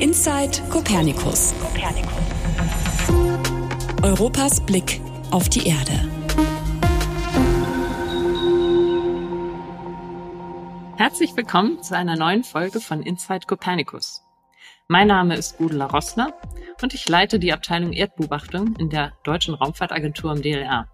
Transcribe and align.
Inside 0.00 0.62
Copernicus. 0.70 1.52
Europas 4.00 4.64
Blick 4.64 5.00
auf 5.32 5.48
die 5.48 5.66
Erde. 5.66 6.08
Herzlich 10.96 11.36
willkommen 11.36 11.82
zu 11.82 11.96
einer 11.96 12.14
neuen 12.14 12.44
Folge 12.44 12.78
von 12.78 13.02
Inside 13.02 13.46
Copernicus. 13.48 14.22
Mein 14.86 15.08
Name 15.08 15.34
ist 15.34 15.58
Gudela 15.58 15.86
Rossner 15.86 16.32
und 16.80 16.94
ich 16.94 17.08
leite 17.08 17.40
die 17.40 17.52
Abteilung 17.52 17.92
Erdbeobachtung 17.92 18.76
in 18.76 18.90
der 18.90 19.14
Deutschen 19.24 19.54
Raumfahrtagentur 19.54 20.30
im 20.30 20.42
DLR. 20.42 20.86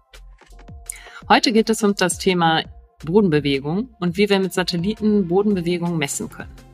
Heute 1.29 1.51
geht 1.51 1.69
es 1.69 1.83
um 1.83 1.93
das 1.93 2.17
Thema 2.17 2.63
Bodenbewegung 3.05 3.95
und 3.99 4.17
wie 4.17 4.29
wir 4.29 4.39
mit 4.39 4.53
Satelliten 4.53 5.27
Bodenbewegung 5.27 5.95
messen 5.95 6.27
können. 6.27 6.64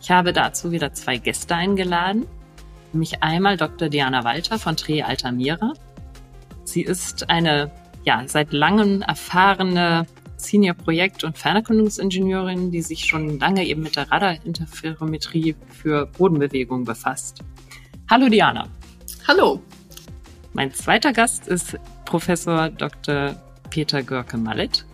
Ich 0.00 0.10
habe 0.10 0.32
dazu 0.32 0.70
wieder 0.70 0.92
zwei 0.92 1.16
Gäste 1.18 1.54
eingeladen, 1.54 2.26
nämlich 2.92 3.22
einmal 3.22 3.56
Dr. 3.56 3.88
Diana 3.88 4.24
Walter 4.24 4.58
von 4.58 4.76
TRE 4.76 5.04
Altamira. 5.04 5.72
Sie 6.64 6.82
ist 6.82 7.28
eine 7.30 7.70
ja, 8.04 8.22
seit 8.26 8.52
langem 8.52 9.02
erfahrene 9.02 10.06
Senior 10.36 10.74
Projekt- 10.74 11.24
und 11.24 11.36
Fernerkundungsingenieurin, 11.36 12.70
die 12.70 12.80
sich 12.80 13.04
schon 13.04 13.38
lange 13.38 13.66
eben 13.66 13.82
mit 13.82 13.96
der 13.96 14.10
Radarinterferometrie 14.10 15.56
für 15.68 16.06
Bodenbewegung 16.06 16.84
befasst. 16.84 17.40
Hallo 18.08 18.28
Diana. 18.28 18.68
Hallo. 19.26 19.60
Mein 20.54 20.72
zweiter 20.72 21.12
Gast 21.12 21.48
ist 21.48 21.76
Professor 22.04 22.70
Dr. 22.70 23.34
Peter 23.68 24.02
Görke-Mallet. 24.02 24.86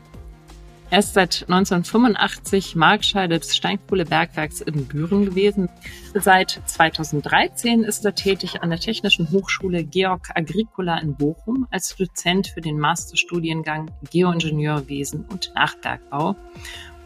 Er 0.91 0.99
ist 1.01 1.15
seit 1.15 1.43
1985 1.49 2.77
Markscheider 2.77 3.39
des 3.39 3.57
Steinkohlebergwerks 3.57 4.61
in 4.61 4.87
Büren 4.87 5.25
gewesen. 5.25 5.69
Seit 6.15 6.61
2013 6.67 7.83
ist 7.83 8.05
er 8.05 8.15
tätig 8.15 8.63
an 8.63 8.71
der 8.71 8.79
Technischen 8.79 9.31
Hochschule 9.31 9.85
Georg 9.85 10.29
Agricola 10.35 10.99
in 10.99 11.17
Bochum 11.17 11.67
als 11.71 11.97
Dozent 11.97 12.49
für 12.49 12.61
den 12.61 12.79
Masterstudiengang 12.79 13.91
Geoingenieurwesen 14.11 15.25
und 15.25 15.53
Nachbergbau 15.55 16.37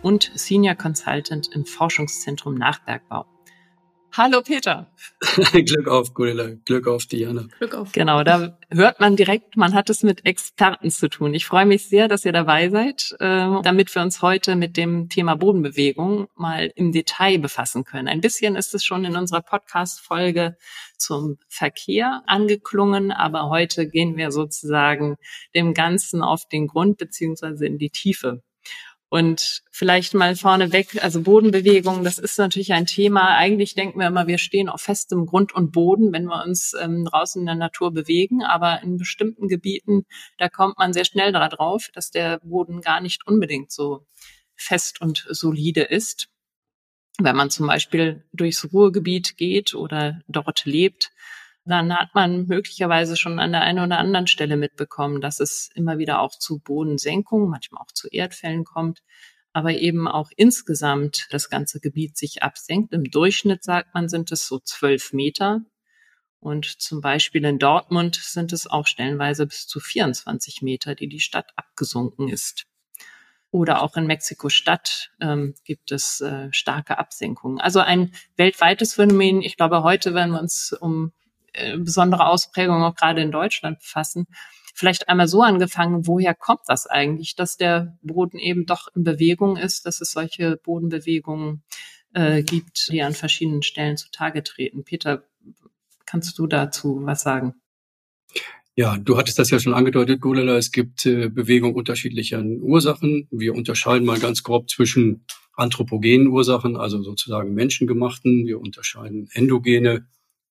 und 0.02 0.30
Senior 0.34 0.74
Consultant 0.74 1.48
im 1.54 1.64
Forschungszentrum 1.64 2.54
Nachbergbau. 2.54 3.26
Hallo 4.12 4.42
Peter. 4.42 4.90
Glück 5.52 5.86
auf, 5.86 6.14
Gudela. 6.14 6.50
Glück 6.64 6.86
auf, 6.86 7.06
Diana. 7.06 7.46
Glück 7.58 7.74
auf. 7.74 7.92
Genau, 7.92 8.24
da 8.24 8.58
hört 8.70 9.00
man 9.00 9.16
direkt, 9.16 9.56
man 9.56 9.74
hat 9.74 9.90
es 9.90 10.02
mit 10.02 10.24
Experten 10.26 10.90
zu 10.90 11.08
tun. 11.08 11.34
Ich 11.34 11.46
freue 11.46 11.66
mich 11.66 11.86
sehr, 11.88 12.08
dass 12.08 12.24
ihr 12.24 12.32
dabei 12.32 12.70
seid, 12.70 13.14
äh, 13.20 13.62
damit 13.62 13.94
wir 13.94 14.02
uns 14.02 14.22
heute 14.22 14.56
mit 14.56 14.76
dem 14.76 15.08
Thema 15.08 15.36
Bodenbewegung 15.36 16.28
mal 16.34 16.72
im 16.74 16.90
Detail 16.92 17.38
befassen 17.38 17.84
können. 17.84 18.08
Ein 18.08 18.20
bisschen 18.20 18.56
ist 18.56 18.74
es 18.74 18.84
schon 18.84 19.04
in 19.04 19.14
unserer 19.14 19.42
Podcast-Folge 19.42 20.56
zum 20.96 21.38
Verkehr 21.48 22.22
angeklungen, 22.26 23.12
aber 23.12 23.48
heute 23.50 23.88
gehen 23.88 24.16
wir 24.16 24.32
sozusagen 24.32 25.16
dem 25.54 25.74
Ganzen 25.74 26.22
auf 26.22 26.46
den 26.48 26.66
Grund 26.66 26.98
beziehungsweise 26.98 27.66
in 27.66 27.78
die 27.78 27.90
Tiefe. 27.90 28.42
Und 29.10 29.62
vielleicht 29.70 30.12
mal 30.12 30.36
vorneweg, 30.36 31.02
also 31.02 31.22
Bodenbewegung, 31.22 32.04
das 32.04 32.18
ist 32.18 32.38
natürlich 32.38 32.74
ein 32.74 32.84
Thema. 32.84 33.36
Eigentlich 33.36 33.74
denken 33.74 33.98
wir 33.98 34.06
immer, 34.06 34.26
wir 34.26 34.36
stehen 34.36 34.68
auf 34.68 34.82
festem 34.82 35.24
Grund 35.24 35.54
und 35.54 35.72
Boden, 35.72 36.12
wenn 36.12 36.26
wir 36.26 36.44
uns 36.44 36.74
ähm, 36.78 37.06
draußen 37.06 37.40
in 37.40 37.46
der 37.46 37.54
Natur 37.54 37.90
bewegen. 37.92 38.42
Aber 38.42 38.82
in 38.82 38.98
bestimmten 38.98 39.48
Gebieten, 39.48 40.04
da 40.36 40.50
kommt 40.50 40.76
man 40.78 40.92
sehr 40.92 41.06
schnell 41.06 41.32
darauf, 41.32 41.88
dass 41.94 42.10
der 42.10 42.38
Boden 42.40 42.82
gar 42.82 43.00
nicht 43.00 43.26
unbedingt 43.26 43.72
so 43.72 44.06
fest 44.56 45.00
und 45.00 45.24
solide 45.30 45.82
ist. 45.82 46.28
Wenn 47.18 47.36
man 47.36 47.50
zum 47.50 47.66
Beispiel 47.66 48.24
durchs 48.32 48.72
Ruhrgebiet 48.72 49.38
geht 49.38 49.74
oder 49.74 50.20
dort 50.28 50.66
lebt, 50.66 51.10
dann 51.68 51.94
hat 51.94 52.14
man 52.14 52.46
möglicherweise 52.46 53.16
schon 53.16 53.38
an 53.38 53.52
der 53.52 53.62
einen 53.62 53.84
oder 53.84 53.98
anderen 53.98 54.26
Stelle 54.26 54.56
mitbekommen, 54.56 55.20
dass 55.20 55.40
es 55.40 55.70
immer 55.74 55.98
wieder 55.98 56.20
auch 56.20 56.38
zu 56.38 56.58
Bodensenkungen, 56.58 57.48
manchmal 57.48 57.82
auch 57.82 57.92
zu 57.92 58.08
Erdfällen 58.08 58.64
kommt, 58.64 59.02
aber 59.52 59.72
eben 59.72 60.06
auch 60.08 60.30
insgesamt 60.36 61.26
das 61.30 61.50
ganze 61.50 61.80
Gebiet 61.80 62.16
sich 62.16 62.42
absenkt. 62.42 62.92
Im 62.92 63.04
Durchschnitt 63.04 63.64
sagt 63.64 63.94
man, 63.94 64.08
sind 64.08 64.30
es 64.32 64.46
so 64.46 64.58
zwölf 64.58 65.12
Meter. 65.12 65.62
Und 66.40 66.66
zum 66.80 67.00
Beispiel 67.00 67.44
in 67.44 67.58
Dortmund 67.58 68.16
sind 68.16 68.52
es 68.52 68.68
auch 68.68 68.86
stellenweise 68.86 69.46
bis 69.46 69.66
zu 69.66 69.80
24 69.80 70.62
Meter, 70.62 70.94
die 70.94 71.08
die 71.08 71.20
Stadt 71.20 71.50
abgesunken 71.56 72.28
ist. 72.28 72.66
Oder 73.50 73.82
auch 73.82 73.96
in 73.96 74.06
Mexiko-Stadt 74.06 75.10
ähm, 75.20 75.54
gibt 75.64 75.90
es 75.90 76.20
äh, 76.20 76.48
starke 76.52 76.98
Absenkungen. 76.98 77.60
Also 77.60 77.80
ein 77.80 78.12
weltweites 78.36 78.94
Phänomen. 78.94 79.40
Ich 79.42 79.56
glaube, 79.56 79.82
heute, 79.82 80.14
wenn 80.14 80.30
wir 80.30 80.40
uns 80.40 80.72
um 80.72 81.12
äh, 81.52 81.78
besondere 81.78 82.26
Ausprägungen 82.26 82.82
auch 82.82 82.94
gerade 82.94 83.22
in 83.22 83.30
Deutschland 83.30 83.78
befassen. 83.78 84.26
Vielleicht 84.74 85.08
einmal 85.08 85.28
so 85.28 85.42
angefangen, 85.42 86.06
woher 86.06 86.34
kommt 86.34 86.62
das 86.66 86.86
eigentlich, 86.86 87.34
dass 87.34 87.56
der 87.56 87.98
Boden 88.02 88.38
eben 88.38 88.64
doch 88.64 88.88
in 88.94 89.02
Bewegung 89.02 89.56
ist, 89.56 89.86
dass 89.86 90.00
es 90.00 90.12
solche 90.12 90.56
Bodenbewegungen 90.56 91.62
äh, 92.14 92.42
gibt, 92.42 92.88
die 92.90 93.02
an 93.02 93.14
verschiedenen 93.14 93.62
Stellen 93.62 93.96
zutage 93.96 94.42
treten. 94.42 94.84
Peter, 94.84 95.24
kannst 96.06 96.38
du 96.38 96.46
dazu 96.46 97.00
was 97.02 97.22
sagen? 97.22 97.54
Ja, 98.74 98.96
du 98.96 99.18
hattest 99.18 99.40
das 99.40 99.50
ja 99.50 99.58
schon 99.58 99.74
angedeutet, 99.74 100.20
Gulala. 100.20 100.56
Es 100.56 100.70
gibt 100.70 101.04
äh, 101.04 101.28
Bewegung 101.28 101.74
unterschiedlicher 101.74 102.40
Ursachen. 102.40 103.26
Wir 103.32 103.54
unterscheiden 103.54 104.06
mal 104.06 104.20
ganz 104.20 104.44
grob 104.44 104.70
zwischen 104.70 105.24
anthropogenen 105.54 106.28
Ursachen, 106.28 106.76
also 106.76 107.02
sozusagen 107.02 107.54
menschengemachten. 107.54 108.46
Wir 108.46 108.60
unterscheiden 108.60 109.28
endogene 109.32 110.06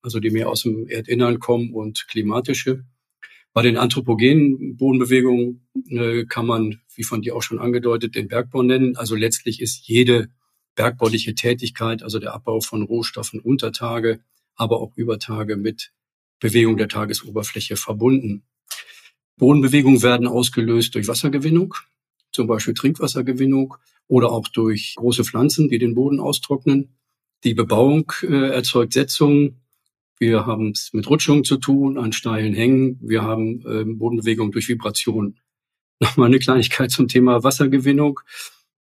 also 0.08 0.22
die 0.22 0.30
mehr 0.30 0.48
aus 0.48 0.62
dem 0.62 0.88
Erdinnern 0.88 1.38
kommen 1.40 1.74
und 1.74 2.08
klimatische. 2.08 2.86
Bei 3.52 3.62
den 3.62 3.76
anthropogenen 3.76 4.78
Bodenbewegungen 4.78 5.68
äh, 5.90 6.24
kann 6.24 6.46
man, 6.46 6.80
wie 6.96 7.04
von 7.04 7.22
dir 7.22 7.36
auch 7.36 7.42
schon 7.42 7.60
angedeutet, 7.60 8.16
den 8.16 8.30
Bergbau 8.30 8.64
nennen. 8.64 8.96
Also 8.96 9.16
letztlich 9.16 9.62
ist 9.62 9.86
jede 9.86 10.30
bergbauliche 10.76 11.36
Tätigkeit, 11.36 12.04
also 12.04 12.20
der 12.20 12.34
Abbau 12.34 12.62
von 12.62 12.84
Rohstoffen 12.84 13.42
unter 13.42 13.74
Tage, 13.74 14.22
aber 14.56 14.80
auch 14.80 14.94
über 14.96 15.20
Tage 15.20 15.58
mit 15.58 15.92
Bewegung 16.40 16.78
der 16.78 16.88
Tagesoberfläche 16.88 17.76
verbunden. 17.76 18.44
Bodenbewegungen 19.36 20.04
werden 20.04 20.26
ausgelöst 20.26 20.96
durch 20.96 21.10
Wassergewinnung, 21.10 21.74
zum 22.32 22.48
Beispiel 22.48 22.76
Trinkwassergewinnung 22.76 23.76
oder 24.08 24.32
auch 24.32 24.48
durch 24.48 24.96
große 24.96 25.26
Pflanzen, 25.26 25.68
die 25.68 25.80
den 25.80 25.96
Boden 25.96 26.22
austrocknen. 26.22 26.96
Die 27.44 27.56
Bebauung 27.56 28.14
äh, 28.22 28.52
erzeugt 28.52 28.94
Setzungen, 28.94 29.67
wir 30.20 30.46
haben 30.46 30.72
es 30.72 30.92
mit 30.94 31.10
Rutschungen 31.10 31.44
zu 31.44 31.58
tun, 31.58 31.98
an 31.98 32.12
steilen 32.12 32.54
Hängen. 32.54 33.00
Wir 33.02 33.22
haben 33.22 33.64
ähm, 33.68 33.98
Bodenbewegung 33.98 34.52
durch 34.52 34.68
Vibration. 34.68 35.40
Nochmal 36.00 36.28
eine 36.28 36.40
Kleinigkeit 36.40 36.92
zum 36.92 37.08
Thema 37.08 37.44
Wassergewinnung. 37.44 38.20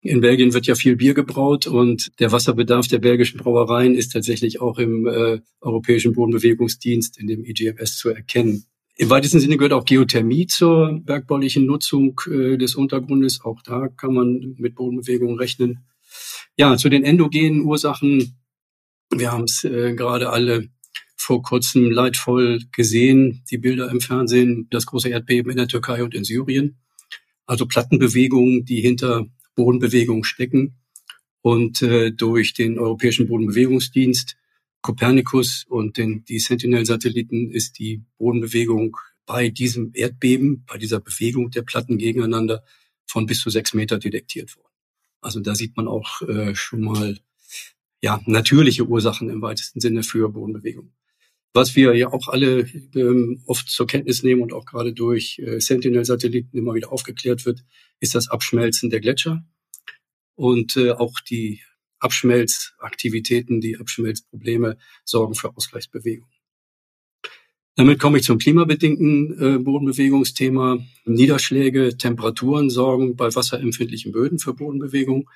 In 0.02 0.22
Belgien 0.22 0.54
wird 0.54 0.68
ja 0.68 0.76
viel 0.76 0.96
Bier 0.96 1.14
gebraut 1.14 1.68
und 1.68 2.20
der 2.20 2.32
Wasserbedarf 2.32 2.88
der 2.88 3.00
belgischen 3.00 3.40
Brauereien 3.40 3.96
ist 3.96 4.14
tatsächlich 4.14 4.62
auch 4.62 4.78
im 4.78 5.08
äh, 5.08 5.40
Europäischen 5.60 6.14
Bodenbewegungsdienst, 6.14 7.20
in 7.20 7.28
dem 7.28 7.44
IGMS, 7.44 7.98
zu 7.98 8.10
erkennen. 8.10 8.66
Im 8.96 9.10
weitesten 9.10 9.40
Sinne 9.40 9.58
gehört 9.58 9.74
auch 9.74 9.86
Geothermie 9.86 10.48
zur 10.48 11.02
bergbaulichen 11.04 11.66
Nutzung 11.66 12.20
äh, 12.32 12.58
des 12.58 12.76
Untergrundes. 12.76 13.42
Auch 13.44 13.62
da 13.64 13.90
kann 13.90 14.14
man 14.14 14.56
mit 14.58 14.76
Bodenbewegung 14.76 15.38
rechnen. 15.38 15.86
Ja, 16.58 16.78
zu 16.78 16.90
den 16.90 17.04
endogenen 17.04 17.62
Ursachen. 17.62 18.40
Wir 19.12 19.32
haben 19.32 19.44
es 19.44 19.64
äh, 19.64 19.94
gerade 19.94 20.30
alle 20.30 20.70
vor 21.28 21.44
kurzem 21.44 21.92
leidvoll 21.92 22.62
gesehen, 22.72 23.44
die 23.52 23.58
Bilder 23.58 23.92
im 23.92 24.00
Fernsehen, 24.00 24.66
das 24.70 24.86
große 24.86 25.10
Erdbeben 25.10 25.52
in 25.52 25.58
der 25.58 25.68
Türkei 25.68 26.02
und 26.02 26.16
in 26.16 26.24
Syrien. 26.24 26.78
Also 27.46 27.66
Plattenbewegungen, 27.66 28.64
die 28.64 28.80
hinter 28.80 29.28
Bodenbewegungen 29.54 30.24
stecken. 30.24 30.78
Und 31.42 31.82
äh, 31.82 32.12
durch 32.12 32.54
den 32.54 32.80
Europäischen 32.80 33.28
Bodenbewegungsdienst, 33.28 34.38
Copernicus 34.82 35.66
und 35.68 35.98
den, 35.98 36.24
die 36.24 36.40
Sentinel-Satelliten 36.40 37.52
ist 37.52 37.78
die 37.78 38.06
Bodenbewegung 38.18 38.96
bei 39.26 39.50
diesem 39.50 39.92
Erdbeben, 39.96 40.64
bei 40.66 40.78
dieser 40.78 41.02
Bewegung 41.02 41.52
der 41.52 41.64
Platten 41.64 41.98
gegeneinander 41.98 42.64
von 43.06 43.26
bis 43.26 43.42
zu 43.42 43.50
sechs 43.50 43.74
Meter 43.74 44.00
detektiert 44.00 44.56
worden. 44.56 44.72
Also 45.20 45.42
da 45.42 45.56
sieht 45.56 45.76
man 45.76 45.90
auch 45.90 46.22
äh, 46.22 46.56
schon 46.56 46.84
mal 46.84 47.20
ja 48.02 48.22
natürliche 48.28 48.88
Ursachen 48.88 49.30
im 49.30 49.42
weitesten 49.42 49.82
Sinne 49.82 50.04
für 50.04 50.30
Bodenbewegung. 50.30 50.94
Was 51.54 51.76
wir 51.76 51.96
ja 51.96 52.12
auch 52.12 52.28
alle 52.28 52.68
ähm, 52.96 53.42
oft 53.46 53.70
zur 53.70 53.88
Kenntnis 53.88 54.22
nehmen 54.24 54.42
und 54.42 54.54
auch 54.54 54.66
gerade 54.66 54.94
durch 54.94 55.40
äh, 55.40 55.60
Sentinel-Satelliten 55.60 56.58
immer 56.58 56.76
wieder 56.76 56.92
aufgeklärt 56.92 57.46
wird, 57.46 57.64
ist 58.00 58.16
das 58.16 58.30
Abschmelzen 58.30 58.90
der 58.90 59.00
Gletscher 59.00 59.44
und 60.36 60.78
äh, 60.78 60.92
auch 60.92 61.20
die 61.20 61.62
Abschmelzaktivitäten, 62.00 63.60
die 63.60 63.78
Abschmelzprobleme 63.78 64.78
sorgen 65.04 65.34
für 65.34 65.56
Ausgleichsbewegung. 65.56 66.30
Damit 67.76 68.00
komme 68.00 68.18
ich 68.18 68.24
zum 68.24 68.40
klimabedingten 68.40 69.40
äh, 69.40 69.60
Bodenbewegungsthema. 69.60 70.80
Niederschläge, 71.06 71.96
Temperaturen 71.96 72.72
sorgen 72.72 73.16
bei 73.16 73.34
wasserempfindlichen 73.34 74.12
Böden 74.12 74.40
für 74.40 74.56
Bodenbewegung. 74.56 75.30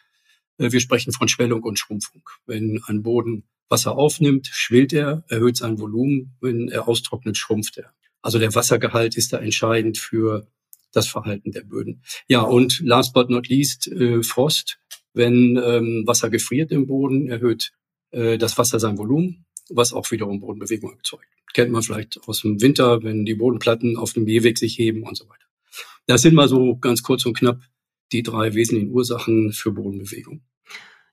Äh, 0.62 0.72
wir 0.72 0.80
sprechen 0.80 1.12
von 1.12 1.28
Schwellung 1.28 1.64
und 1.64 1.80
Schrumpfung. 1.80 2.22
Wenn 2.46 2.82
ein 2.86 3.04
Boden 3.04 3.44
Wasser 3.68 3.98
aufnimmt, 3.98 4.48
schwillt 4.48 4.94
er, 4.94 5.24
erhöht 5.30 5.58
sein 5.58 5.80
Volumen, 5.80 6.36
wenn 6.42 6.68
er 6.68 6.88
austrocknet, 6.88 7.38
schrumpft 7.38 7.78
er. 7.78 7.94
Also 8.22 8.38
der 8.38 8.54
Wassergehalt 8.54 9.16
ist 9.16 9.34
da 9.34 9.40
entscheidend 9.40 9.98
für 9.98 10.48
das 10.92 11.08
Verhalten 11.08 11.52
der 11.52 11.64
Böden. 11.64 12.04
Ja, 12.28 12.42
und 12.42 12.82
last 12.82 13.14
but 13.14 13.30
not 13.30 13.48
least, 13.48 13.88
äh, 13.88 14.22
Frost. 14.24 14.78
Wenn 15.14 15.58
ähm, 15.58 16.04
Wasser 16.06 16.30
gefriert 16.30 16.72
im 16.72 16.86
Boden, 16.86 17.28
erhöht 17.28 17.74
äh, 18.12 18.38
das 18.38 18.58
Wasser 18.58 18.80
sein 18.80 18.98
Volumen, 18.98 19.46
was 19.70 19.94
auch 19.94 20.10
wiederum 20.12 20.40
Bodenbewegung 20.40 20.96
erzeugt. 20.98 21.28
Kennt 21.54 21.72
man 21.72 21.82
vielleicht 21.82 22.20
aus 22.28 22.42
dem 22.42 22.62
Winter, 22.62 23.04
wenn 23.04 23.26
die 23.26 23.36
Bodenplatten 23.36 23.98
auf 23.98 24.14
dem 24.14 24.26
Gehweg 24.26 24.58
sich 24.58 24.78
heben 24.78 25.04
und 25.04 25.18
so 25.18 25.28
weiter. 25.28 25.46
Das 26.08 26.22
sind 26.22 26.34
mal 26.34 26.48
so 26.48 26.78
ganz 26.78 27.04
kurz 27.04 27.26
und 27.26 27.38
knapp 27.38 27.62
die 28.12 28.24
drei 28.24 28.54
wesentlichen 28.54 28.92
Ursachen 28.92 29.52
für 29.52 29.72
Bodenbewegung. 29.72 30.42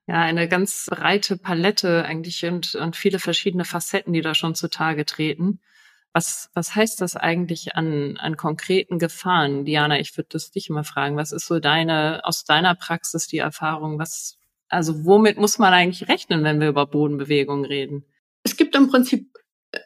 Ja, 0.09 0.23
eine 0.23 0.49
ganz 0.49 0.87
breite 0.89 1.37
Palette 1.37 2.03
eigentlich 2.07 2.43
und, 2.47 2.75
und 2.75 2.97
viele 2.97 3.19
verschiedene 3.19 3.67
Facetten, 3.67 4.15
die 4.15 4.23
da 4.23 4.35
schon 4.35 4.55
zutage 4.55 5.05
treten. 5.05 5.61
Was, 6.15 6.49
was 6.55 6.75
heißt 6.75 7.03
das 7.03 7.15
eigentlich 7.15 7.77
an, 7.77 8.17
an 8.17 8.39
konkreten 8.39 8.99
Gefahren? 8.99 9.67
Diana, 9.67 10.01
ich 10.01 10.17
würde 10.17 10.31
das 10.33 10.51
dich 10.51 10.71
mal 10.71 10.83
fragen. 10.83 11.17
Was 11.17 11.33
ist 11.33 11.47
so 11.47 11.61
deine, 11.61 12.23
aus 12.25 12.45
deiner 12.45 12.75
Praxis 12.75 13.27
die 13.27 13.37
Erfahrung? 13.37 13.99
Was, 13.99 14.39
also 14.71 15.05
womit 15.05 15.37
muss 15.37 15.59
man 15.59 15.75
eigentlich 15.75 16.09
rechnen, 16.09 16.43
wenn 16.43 16.59
wir 16.59 16.71
über 16.71 16.87
Bodenbewegungen 16.87 17.67
reden? 17.67 18.07
Es 18.45 18.57
gibt 18.57 18.75
im 18.77 18.89
Prinzip 18.89 19.29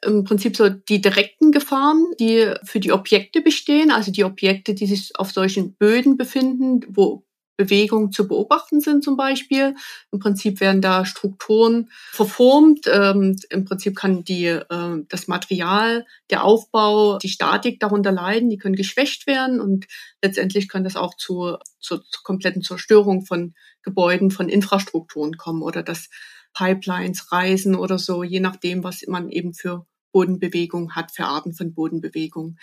im 0.07 0.23
Prinzip 0.23 0.57
so 0.57 0.69
die 0.69 1.01
direkten 1.01 1.51
Gefahren, 1.51 2.07
die 2.21 2.55
für 2.63 2.79
die 2.79 2.93
Objekte 2.93 3.43
bestehen, 3.43 3.91
also 3.91 4.13
die 4.13 4.23
Objekte, 4.23 4.75
die 4.75 4.87
sich 4.87 5.11
auf 5.17 5.33
solchen 5.33 5.75
Böden 5.75 6.17
befinden, 6.17 6.87
wo 6.89 7.25
Bewegungen 7.57 8.13
zu 8.13 8.27
beobachten 8.27 8.81
sind 8.81 9.05
zum 9.05 9.17
Beispiel. 9.17 9.75
Im 10.11 10.19
Prinzip 10.19 10.61
werden 10.61 10.81
da 10.81 11.05
Strukturen 11.05 11.91
verformt. 12.11 12.87
Ähm, 12.91 13.37
Im 13.51 13.65
Prinzip 13.65 13.97
kann 13.97 14.25
die, 14.25 14.47
äh, 14.47 15.05
das 15.09 15.29
Material, 15.29 16.07
der 16.31 16.45
Aufbau, 16.45 17.19
die 17.19 17.29
Statik 17.29 17.81
darunter 17.81 18.13
leiden. 18.13 18.51
Die 18.51 18.59
können 18.59 18.77
geschwächt 18.77 19.27
werden 19.27 19.61
und 19.61 19.87
letztendlich 20.23 20.69
kann 20.69 20.85
das 20.85 20.97
auch 20.97 21.15
zu, 21.15 21.57
zu, 21.79 21.99
zur 21.99 22.23
kompletten 22.23 22.63
Zerstörung 22.63 23.25
von 23.27 23.55
Gebäuden, 23.83 24.31
von 24.31 24.49
Infrastrukturen 24.49 25.37
kommen 25.37 25.63
oder 25.63 25.83
dass 25.83 26.09
Pipelines 26.55 27.33
reisen 27.33 27.75
oder 27.75 27.99
so, 27.99 28.23
je 28.23 28.41
nachdem, 28.41 28.85
was 28.85 29.03
man 29.07 29.29
eben 29.31 29.55
für 29.55 29.87
Bodenbewegung 30.13 30.95
hat, 30.95 31.11
für 31.11 31.25
Arten 31.25 31.55
von 31.55 31.75
Bodenbewegung. 31.75 32.59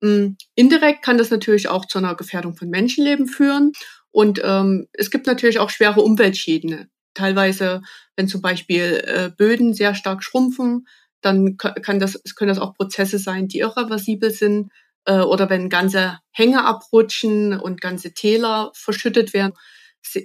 Mm, 0.00 0.36
indirekt 0.54 1.02
kann 1.02 1.18
das 1.18 1.30
natürlich 1.30 1.68
auch 1.68 1.86
zu 1.86 1.98
einer 1.98 2.14
Gefährdung 2.14 2.56
von 2.56 2.68
Menschenleben 2.68 3.26
führen. 3.26 3.72
Und 4.16 4.40
ähm, 4.42 4.88
es 4.94 5.10
gibt 5.10 5.26
natürlich 5.26 5.58
auch 5.58 5.68
schwere 5.68 6.00
Umweltschäden. 6.00 6.90
Teilweise, 7.12 7.82
wenn 8.16 8.28
zum 8.28 8.40
Beispiel 8.40 9.04
äh, 9.06 9.28
Böden 9.28 9.74
sehr 9.74 9.94
stark 9.94 10.24
schrumpfen, 10.24 10.88
dann 11.20 11.58
kann 11.58 12.00
das, 12.00 12.18
es 12.24 12.34
können 12.34 12.48
das 12.48 12.58
auch 12.58 12.72
Prozesse 12.72 13.18
sein, 13.18 13.46
die 13.46 13.58
irreversibel 13.58 14.30
sind. 14.30 14.72
Äh, 15.04 15.18
oder 15.18 15.50
wenn 15.50 15.68
ganze 15.68 16.18
Hänge 16.30 16.64
abrutschen 16.64 17.60
und 17.60 17.82
ganze 17.82 18.14
Täler 18.14 18.70
verschüttet 18.72 19.34
werden. 19.34 19.52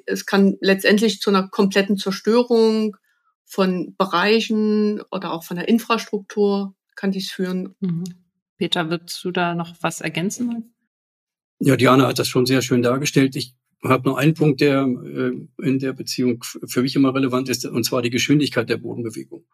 Es 0.06 0.26
kann 0.26 0.56
letztendlich 0.62 1.20
zu 1.20 1.30
einer 1.30 1.50
kompletten 1.50 1.98
Zerstörung 1.98 2.96
von 3.44 3.94
Bereichen 3.98 5.02
oder 5.12 5.34
auch 5.34 5.44
von 5.44 5.58
der 5.58 5.68
Infrastruktur 5.68 6.76
kann 6.96 7.12
dies 7.12 7.30
führen. 7.30 7.76
Mhm. 7.82 8.06
Peter, 8.56 8.90
würdest 8.90 9.22
du 9.26 9.32
da 9.32 9.54
noch 9.54 9.76
was 9.82 10.00
ergänzen? 10.00 10.74
Ja, 11.60 11.76
Diana 11.76 12.08
hat 12.08 12.20
das 12.20 12.30
schon 12.30 12.46
sehr 12.46 12.62
schön 12.62 12.82
dargestellt. 12.82 13.36
Ich 13.36 13.54
habe 13.83 14.10
noch 14.10 14.18
einen 14.18 14.33
Punkt, 14.33 14.62
der 14.62 14.83
äh, 14.83 15.66
in 15.66 15.80
der 15.80 15.94
Beziehung 15.94 16.44
für 16.66 16.81
mich 16.81 16.95
immer 16.95 17.13
relevant 17.13 17.50
ist, 17.50 17.66
und 17.66 17.83
zwar 17.83 18.01
die 18.01 18.10
Geschwindigkeit 18.10 18.69
der 18.69 18.78
Bodenbewegung. 18.78 19.45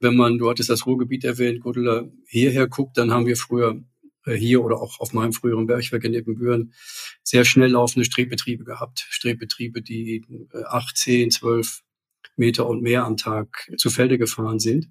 Wenn 0.00 0.16
man, 0.16 0.38
du 0.38 0.48
hattest 0.48 0.70
das 0.70 0.86
Ruhrgebiet 0.86 1.24
erwähnt, 1.24 1.60
Gudula, 1.60 2.08
hierher 2.26 2.66
guckt, 2.66 2.96
dann 2.96 3.10
haben 3.10 3.26
wir 3.26 3.36
früher 3.36 3.82
äh, 4.24 4.34
hier 4.34 4.64
oder 4.64 4.80
auch 4.80 5.00
auf 5.00 5.12
meinem 5.12 5.32
früheren 5.32 5.66
Bergwerk 5.66 6.04
in 6.04 6.14
Ebenbüren 6.14 6.72
sehr 7.22 7.44
schnell 7.44 7.70
laufende 7.70 8.04
Strebbetriebe 8.04 8.64
gehabt. 8.64 9.06
Strebbetriebe, 9.10 9.82
die 9.82 10.24
äh, 10.52 10.62
acht, 10.64 10.96
zehn, 10.96 11.30
zwölf 11.30 11.82
Meter 12.36 12.66
und 12.66 12.82
mehr 12.82 13.04
am 13.04 13.16
Tag 13.16 13.70
zu 13.76 13.90
Felde 13.90 14.18
gefahren 14.18 14.58
sind. 14.58 14.88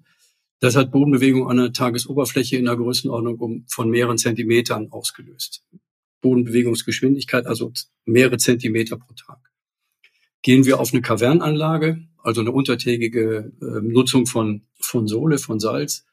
Das 0.60 0.76
hat 0.76 0.92
Bodenbewegung 0.92 1.48
an 1.50 1.56
der 1.56 1.72
Tagesoberfläche 1.72 2.56
in 2.56 2.66
der 2.66 2.76
Größenordnung 2.76 3.38
um 3.40 3.64
von 3.68 3.90
mehreren 3.90 4.16
Zentimetern 4.16 4.92
ausgelöst. 4.92 5.64
Bodenbewegungsgeschwindigkeit, 6.22 7.46
also 7.46 7.72
mehrere 8.06 8.38
Zentimeter 8.38 8.96
pro 8.96 9.12
Tag. 9.12 9.38
Gehen 10.40 10.64
wir 10.64 10.80
auf 10.80 10.92
eine 10.92 11.02
Kavernanlage, 11.02 12.02
also 12.18 12.40
eine 12.40 12.52
untertägige 12.52 13.52
äh, 13.60 13.80
Nutzung 13.82 14.26
von, 14.26 14.62
von 14.80 15.06
Sohle, 15.06 15.38
von 15.38 15.60
Salz, 15.60 16.06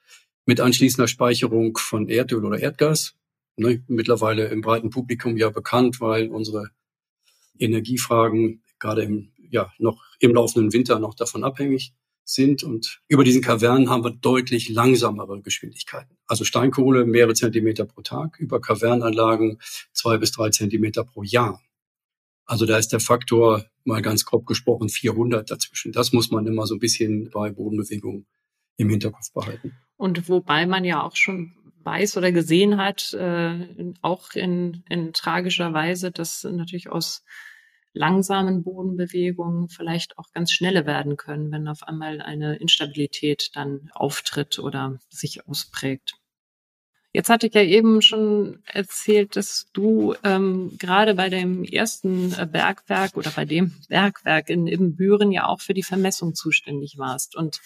mit 0.45 0.59
anschließender 0.59 1.07
Speicherung 1.07 1.77
von 1.77 2.09
Erdöl 2.09 2.43
oder 2.43 2.59
Erdgas. 2.59 3.15
Ne, 3.55 3.83
mittlerweile 3.87 4.47
im 4.47 4.61
breiten 4.61 4.89
Publikum 4.89 5.37
ja 5.37 5.49
bekannt, 5.49 5.99
weil 5.99 6.29
unsere 6.29 6.69
Energiefragen 7.57 8.63
gerade 8.79 9.03
im, 9.03 9.31
ja, 9.49 9.71
noch 9.79 10.01
im 10.19 10.33
laufenden 10.33 10.71
Winter 10.71 10.99
noch 10.99 11.13
davon 11.13 11.43
abhängig 11.43 11.93
sind. 12.23 12.63
Und 12.63 13.01
über 13.07 13.23
diesen 13.23 13.41
Kavernen 13.41 13.89
haben 13.89 14.03
wir 14.03 14.11
deutlich 14.11 14.69
langsamere 14.69 15.41
Geschwindigkeiten. 15.41 16.17
Also 16.25 16.43
Steinkohle 16.43 17.05
mehrere 17.05 17.33
Zentimeter 17.33 17.85
pro 17.85 18.01
Tag, 18.01 18.39
über 18.39 18.61
Kavernanlagen 18.61 19.59
zwei 19.93 20.17
bis 20.17 20.31
drei 20.31 20.49
Zentimeter 20.49 21.03
pro 21.03 21.23
Jahr. 21.23 21.61
Also 22.45 22.65
da 22.65 22.77
ist 22.77 22.89
der 22.89 22.99
Faktor 22.99 23.65
mal 23.83 24.01
ganz 24.01 24.25
grob 24.25 24.45
gesprochen 24.45 24.89
400 24.89 25.49
dazwischen. 25.49 25.91
Das 25.91 26.13
muss 26.13 26.31
man 26.31 26.47
immer 26.47 26.65
so 26.65 26.75
ein 26.75 26.79
bisschen 26.79 27.29
bei 27.29 27.51
Bodenbewegungen 27.51 28.25
im 28.77 28.89
Hinterkopf 28.89 29.31
behalten. 29.33 29.77
Und 29.97 30.29
wobei 30.29 30.65
man 30.65 30.85
ja 30.85 31.03
auch 31.03 31.15
schon 31.15 31.53
weiß 31.83 32.17
oder 32.17 32.31
gesehen 32.31 32.77
hat, 32.77 33.13
äh, 33.13 33.93
auch 34.01 34.31
in, 34.33 34.83
in 34.89 35.13
tragischer 35.13 35.73
Weise, 35.73 36.11
dass 36.11 36.43
natürlich 36.43 36.89
aus 36.89 37.23
langsamen 37.93 38.63
Bodenbewegungen 38.63 39.69
vielleicht 39.69 40.17
auch 40.17 40.31
ganz 40.31 40.51
schnelle 40.51 40.85
werden 40.85 41.17
können, 41.17 41.51
wenn 41.51 41.67
auf 41.67 41.83
einmal 41.83 42.21
eine 42.21 42.57
Instabilität 42.57 43.51
dann 43.55 43.89
auftritt 43.93 44.59
oder 44.59 44.99
sich 45.09 45.47
ausprägt. 45.47 46.15
Jetzt 47.11 47.29
hatte 47.29 47.47
ich 47.47 47.55
ja 47.55 47.63
eben 47.63 48.03
schon 48.03 48.61
erzählt, 48.65 49.35
dass 49.35 49.67
du 49.73 50.13
ähm, 50.23 50.75
gerade 50.77 51.15
bei 51.15 51.29
dem 51.29 51.63
ersten 51.63 52.33
äh, 52.33 52.45
Bergwerk 52.45 53.17
oder 53.17 53.31
bei 53.31 53.45
dem 53.45 53.73
Bergwerk 53.87 54.49
in 54.49 54.67
Ibbenbüren 54.67 55.31
ja 55.31 55.47
auch 55.47 55.59
für 55.59 55.73
die 55.73 55.81
Vermessung 55.81 56.35
zuständig 56.35 56.99
warst. 56.99 57.35
Und 57.35 57.61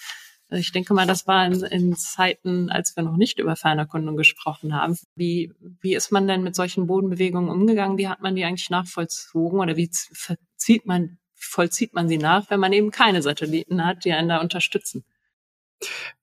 ich 0.58 0.72
denke 0.72 0.94
mal, 0.94 1.08
das 1.08 1.28
war 1.28 1.46
in, 1.46 1.62
in 1.64 1.96
Zeiten, 1.96 2.70
als 2.70 2.96
wir 2.96 3.04
noch 3.04 3.18
nicht 3.18 3.40
über 3.40 3.56
Fernerkundung 3.56 4.16
gesprochen 4.16 4.74
haben. 4.74 4.98
Wie, 5.16 5.52
wie 5.82 5.96
ist 5.96 6.12
man 6.12 6.28
denn 6.28 6.44
mit 6.44 6.56
solchen 6.56 6.88
Bodenbewegungen 6.88 7.50
umgegangen? 7.50 7.98
Wie 7.98 8.08
hat 8.08 8.22
man 8.22 8.36
die 8.36 8.46
eigentlich 8.46 8.70
nachvollzogen 8.70 9.60
oder 9.60 9.78
wie 9.78 9.90
verzieht 10.14 10.86
man, 10.86 11.18
vollzieht 11.34 11.94
man 11.94 12.08
sie 12.08 12.18
nach, 12.18 12.50
wenn 12.50 12.60
man 12.60 12.74
eben 12.74 12.92
keine 12.92 13.22
Satelliten 13.22 13.86
hat, 13.86 14.06
die 14.06 14.14
einen 14.14 14.30
da 14.30 14.42
unterstützen? 14.42 15.04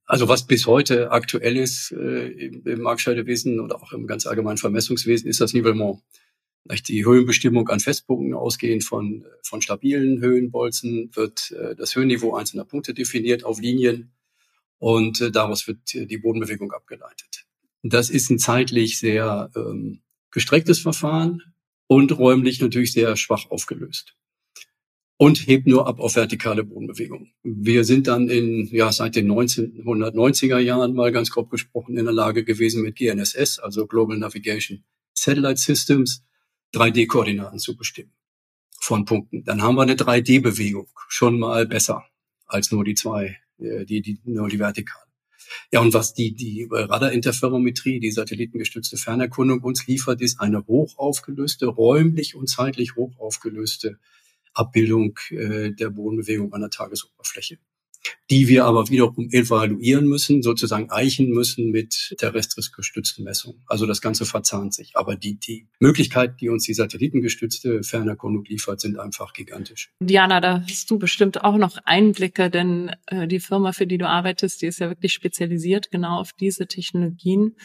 Also 0.06 0.28
was 0.28 0.46
bis 0.46 0.66
heute 0.66 1.12
aktuell 1.12 1.56
ist 1.56 1.92
äh, 1.92 2.26
im, 2.28 2.66
im 2.66 2.80
Marktscheidewesen 2.80 3.60
oder 3.60 3.76
auch 3.76 3.92
im 3.92 4.06
ganz 4.06 4.26
allgemeinen 4.26 4.58
Vermessungswesen, 4.58 5.28
ist 5.28 5.40
das 5.40 5.52
Nivellement. 5.52 6.00
Die 6.88 7.04
Höhenbestimmung 7.06 7.68
an 7.68 7.80
Festpunkten 7.80 8.34
ausgehend 8.34 8.84
von, 8.84 9.24
von 9.42 9.62
stabilen 9.62 10.20
Höhenbolzen 10.20 11.10
wird 11.14 11.52
äh, 11.52 11.74
das 11.74 11.96
Höhenniveau 11.96 12.34
einzelner 12.34 12.64
Punkte 12.64 12.92
definiert 12.92 13.44
auf 13.44 13.60
Linien 13.60 14.12
und 14.80 15.20
äh, 15.20 15.30
daraus 15.30 15.68
wird 15.68 15.94
äh, 15.94 16.06
die 16.06 16.18
Bodenbewegung 16.18 16.72
abgeleitet. 16.72 17.46
Das 17.82 18.10
ist 18.10 18.30
ein 18.30 18.38
zeitlich 18.38 18.98
sehr 18.98 19.50
ähm, 19.54 20.00
gestrecktes 20.32 20.80
Verfahren 20.80 21.42
und 21.86 22.18
räumlich 22.18 22.60
natürlich 22.60 22.92
sehr 22.92 23.16
schwach 23.16 23.50
aufgelöst 23.50 24.16
und 25.16 25.46
hebt 25.46 25.66
nur 25.66 25.86
ab 25.86 26.00
auf 26.00 26.16
vertikale 26.16 26.64
Bodenbewegung. 26.64 27.28
Wir 27.42 27.84
sind 27.84 28.06
dann 28.06 28.28
in, 28.28 28.66
ja, 28.72 28.90
seit 28.90 29.16
den 29.16 29.30
1990er 29.30 30.58
Jahren 30.58 30.94
mal 30.94 31.12
ganz 31.12 31.30
grob 31.30 31.50
gesprochen 31.50 31.98
in 31.98 32.06
der 32.06 32.14
Lage 32.14 32.42
gewesen 32.42 32.82
mit 32.82 32.96
GNSS, 32.96 33.58
also 33.58 33.86
Global 33.86 34.16
Navigation 34.16 34.82
Satellite 35.12 35.60
Systems, 35.60 36.24
3D-Koordinaten 36.74 37.58
zu 37.58 37.76
bestimmen 37.76 38.12
von 38.80 39.04
Punkten. 39.04 39.44
Dann 39.44 39.62
haben 39.62 39.74
wir 39.74 39.82
eine 39.82 39.94
3D-Bewegung, 39.94 40.88
schon 41.08 41.38
mal 41.38 41.66
besser 41.66 42.04
als 42.46 42.72
nur 42.72 42.84
die 42.84 42.94
zwei 42.94 43.36
die, 43.60 44.00
die, 44.00 44.18
nur 44.24 44.48
die 44.48 44.58
vertikale. 44.58 45.04
Ja, 45.72 45.80
und 45.80 45.94
was 45.94 46.14
die, 46.14 46.34
die 46.34 46.68
Radarinterferometrie, 46.70 48.00
die 48.00 48.10
satellitengestützte 48.10 48.96
Fernerkundung 48.96 49.62
uns 49.62 49.86
liefert, 49.86 50.20
ist 50.20 50.40
eine 50.40 50.66
hoch 50.66 50.98
aufgelöste, 50.98 51.66
räumlich 51.66 52.34
und 52.34 52.48
zeitlich 52.48 52.96
hoch 52.96 53.18
aufgelöste 53.18 53.98
Abbildung 54.52 55.18
äh, 55.30 55.72
der 55.72 55.90
Bodenbewegung 55.90 56.52
an 56.52 56.60
der 56.60 56.70
Tagesoberfläche. 56.70 57.58
Die 58.30 58.48
wir 58.48 58.64
aber 58.64 58.88
wiederum 58.88 59.28
evaluieren 59.30 60.06
müssen, 60.06 60.42
sozusagen 60.42 60.90
eichen 60.90 61.30
müssen 61.30 61.70
mit 61.70 62.14
terrestrisch 62.18 62.72
gestützten 62.72 63.24
Messungen. 63.24 63.62
Also 63.66 63.86
das 63.86 64.00
Ganze 64.00 64.24
verzahnt 64.24 64.74
sich. 64.74 64.92
Aber 64.94 65.16
die, 65.16 65.38
die 65.38 65.68
Möglichkeiten, 65.80 66.36
die 66.40 66.48
uns 66.48 66.64
die 66.64 66.74
satellitengestützte 66.74 67.82
Fernerkundung 67.82 68.44
liefert, 68.44 68.80
sind 68.80 68.98
einfach 68.98 69.32
gigantisch. 69.32 69.92
Diana, 70.00 70.40
da 70.40 70.64
hast 70.68 70.90
du 70.90 70.98
bestimmt 70.98 71.42
auch 71.42 71.56
noch 71.56 71.78
Einblicke, 71.84 72.50
denn 72.50 72.92
äh, 73.06 73.26
die 73.26 73.40
Firma, 73.40 73.72
für 73.72 73.86
die 73.86 73.98
du 73.98 74.08
arbeitest, 74.08 74.62
die 74.62 74.66
ist 74.66 74.80
ja 74.80 74.88
wirklich 74.88 75.12
spezialisiert 75.12 75.90
genau 75.90 76.20
auf 76.20 76.32
diese 76.32 76.66
Technologien. 76.66 77.56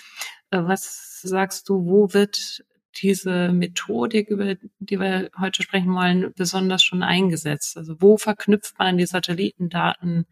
Äh, 0.52 0.64
was 0.64 1.22
sagst 1.22 1.70
du, 1.70 1.86
wo 1.86 2.14
wird 2.14 2.64
diese 3.02 3.50
Methodik, 3.52 4.30
über 4.30 4.56
die 4.80 5.00
wir 5.00 5.30
heute 5.40 5.62
sprechen 5.62 5.94
wollen, 5.94 6.34
besonders 6.36 6.84
schon 6.84 7.04
eingesetzt? 7.04 7.78
Also 7.78 7.96
wo 8.00 8.18
verknüpft 8.18 8.78
man 8.80 8.98
die 8.98 9.06
Satellitendaten? 9.06 10.26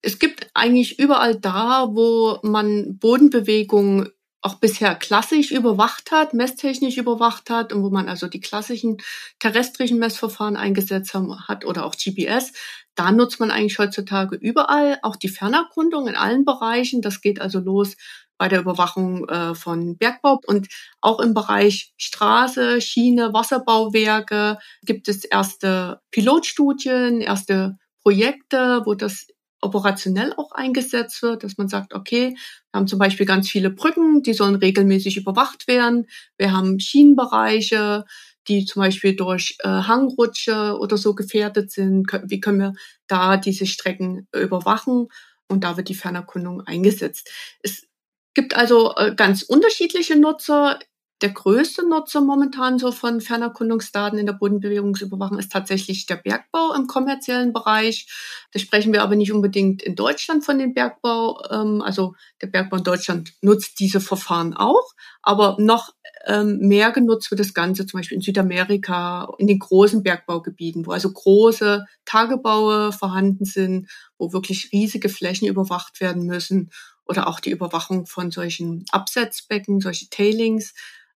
Es 0.00 0.18
gibt 0.18 0.50
eigentlich 0.54 0.98
überall 0.98 1.34
da, 1.34 1.88
wo 1.90 2.38
man 2.42 2.98
Bodenbewegungen 2.98 4.10
auch 4.40 4.54
bisher 4.54 4.94
klassisch 4.94 5.50
überwacht 5.50 6.12
hat, 6.12 6.32
messtechnisch 6.32 6.96
überwacht 6.96 7.50
hat 7.50 7.72
und 7.72 7.82
wo 7.82 7.90
man 7.90 8.08
also 8.08 8.28
die 8.28 8.40
klassischen 8.40 8.98
terrestrischen 9.40 9.98
Messverfahren 9.98 10.56
eingesetzt 10.56 11.12
hat 11.14 11.64
oder 11.64 11.84
auch 11.84 11.96
GPS, 11.96 12.52
da 12.94 13.10
nutzt 13.10 13.40
man 13.40 13.50
eigentlich 13.50 13.78
heutzutage 13.78 14.36
überall 14.36 14.98
auch 15.02 15.16
die 15.16 15.28
Fernerkundung 15.28 16.06
in 16.06 16.14
allen 16.14 16.44
Bereichen. 16.44 17.02
Das 17.02 17.20
geht 17.20 17.40
also 17.40 17.58
los 17.58 17.96
bei 18.38 18.48
der 18.48 18.60
Überwachung 18.60 19.28
äh, 19.28 19.54
von 19.54 19.98
Bergbau 19.98 20.40
und 20.46 20.68
auch 21.00 21.20
im 21.20 21.34
Bereich 21.34 21.92
Straße, 21.96 22.80
Schiene, 22.80 23.32
Wasserbauwerke 23.34 24.58
gibt 24.84 25.08
es 25.08 25.24
erste 25.24 26.00
Pilotstudien, 26.12 27.20
erste 27.20 27.76
Projekte, 28.02 28.82
wo 28.84 28.94
das 28.94 29.26
operationell 29.60 30.32
auch 30.36 30.52
eingesetzt 30.52 31.20
wird, 31.22 31.42
dass 31.42 31.58
man 31.58 31.68
sagt, 31.68 31.94
okay, 31.94 32.36
wir 32.70 32.78
haben 32.78 32.86
zum 32.86 32.98
Beispiel 32.98 33.26
ganz 33.26 33.48
viele 33.48 33.70
Brücken, 33.70 34.22
die 34.22 34.34
sollen 34.34 34.54
regelmäßig 34.54 35.16
überwacht 35.16 35.66
werden. 35.66 36.06
Wir 36.36 36.52
haben 36.52 36.78
Schienenbereiche, 36.78 38.04
die 38.46 38.64
zum 38.64 38.82
Beispiel 38.82 39.16
durch 39.16 39.56
äh, 39.60 39.68
Hangrutsche 39.68 40.78
oder 40.78 40.96
so 40.96 41.14
gefährdet 41.14 41.72
sind. 41.72 42.06
Wie 42.24 42.40
können 42.40 42.60
wir 42.60 42.72
da 43.08 43.36
diese 43.36 43.66
Strecken 43.66 44.28
überwachen? 44.32 45.08
Und 45.48 45.64
da 45.64 45.76
wird 45.76 45.88
die 45.88 45.94
Fernerkundung 45.94 46.60
eingesetzt. 46.62 47.30
Es 47.62 47.87
gibt 48.38 48.54
also 48.54 48.94
äh, 48.94 49.16
ganz 49.16 49.42
unterschiedliche 49.42 50.16
Nutzer. 50.16 50.78
Der 51.22 51.30
größte 51.30 51.88
Nutzer 51.88 52.20
momentan 52.20 52.78
so 52.78 52.92
von 52.92 53.20
Fernerkundungsdaten 53.20 54.16
in 54.16 54.26
der 54.26 54.34
Bodenbewegungsüberwachung 54.34 55.40
ist 55.40 55.50
tatsächlich 55.50 56.06
der 56.06 56.14
Bergbau 56.14 56.72
im 56.76 56.86
kommerziellen 56.86 57.52
Bereich. 57.52 58.06
Da 58.52 58.60
sprechen 58.60 58.92
wir 58.92 59.02
aber 59.02 59.16
nicht 59.16 59.32
unbedingt 59.32 59.82
in 59.82 59.96
Deutschland 59.96 60.44
von 60.44 60.56
dem 60.60 60.72
Bergbau. 60.72 61.42
Ähm, 61.50 61.82
also 61.82 62.14
der 62.40 62.46
Bergbau 62.46 62.76
in 62.76 62.84
Deutschland 62.84 63.32
nutzt 63.40 63.80
diese 63.80 64.00
Verfahren 64.00 64.54
auch, 64.54 64.92
aber 65.20 65.56
noch 65.58 65.92
ähm, 66.28 66.58
mehr 66.60 66.92
genutzt 66.92 67.32
wird 67.32 67.40
das 67.40 67.54
Ganze 67.54 67.86
zum 67.86 67.98
Beispiel 67.98 68.18
in 68.18 68.22
Südamerika, 68.22 69.34
in 69.38 69.48
den 69.48 69.58
großen 69.58 70.04
Bergbaugebieten, 70.04 70.86
wo 70.86 70.92
also 70.92 71.12
große 71.12 71.84
Tagebaue 72.04 72.92
vorhanden 72.92 73.44
sind, 73.44 73.90
wo 74.16 74.32
wirklich 74.32 74.70
riesige 74.70 75.08
Flächen 75.08 75.48
überwacht 75.48 76.00
werden 76.00 76.26
müssen 76.26 76.70
oder 77.08 77.26
auch 77.26 77.40
die 77.40 77.50
Überwachung 77.50 78.06
von 78.06 78.30
solchen 78.30 78.84
Absetzbecken, 78.90 79.80
solche 79.80 80.08
Tailings. 80.10 80.74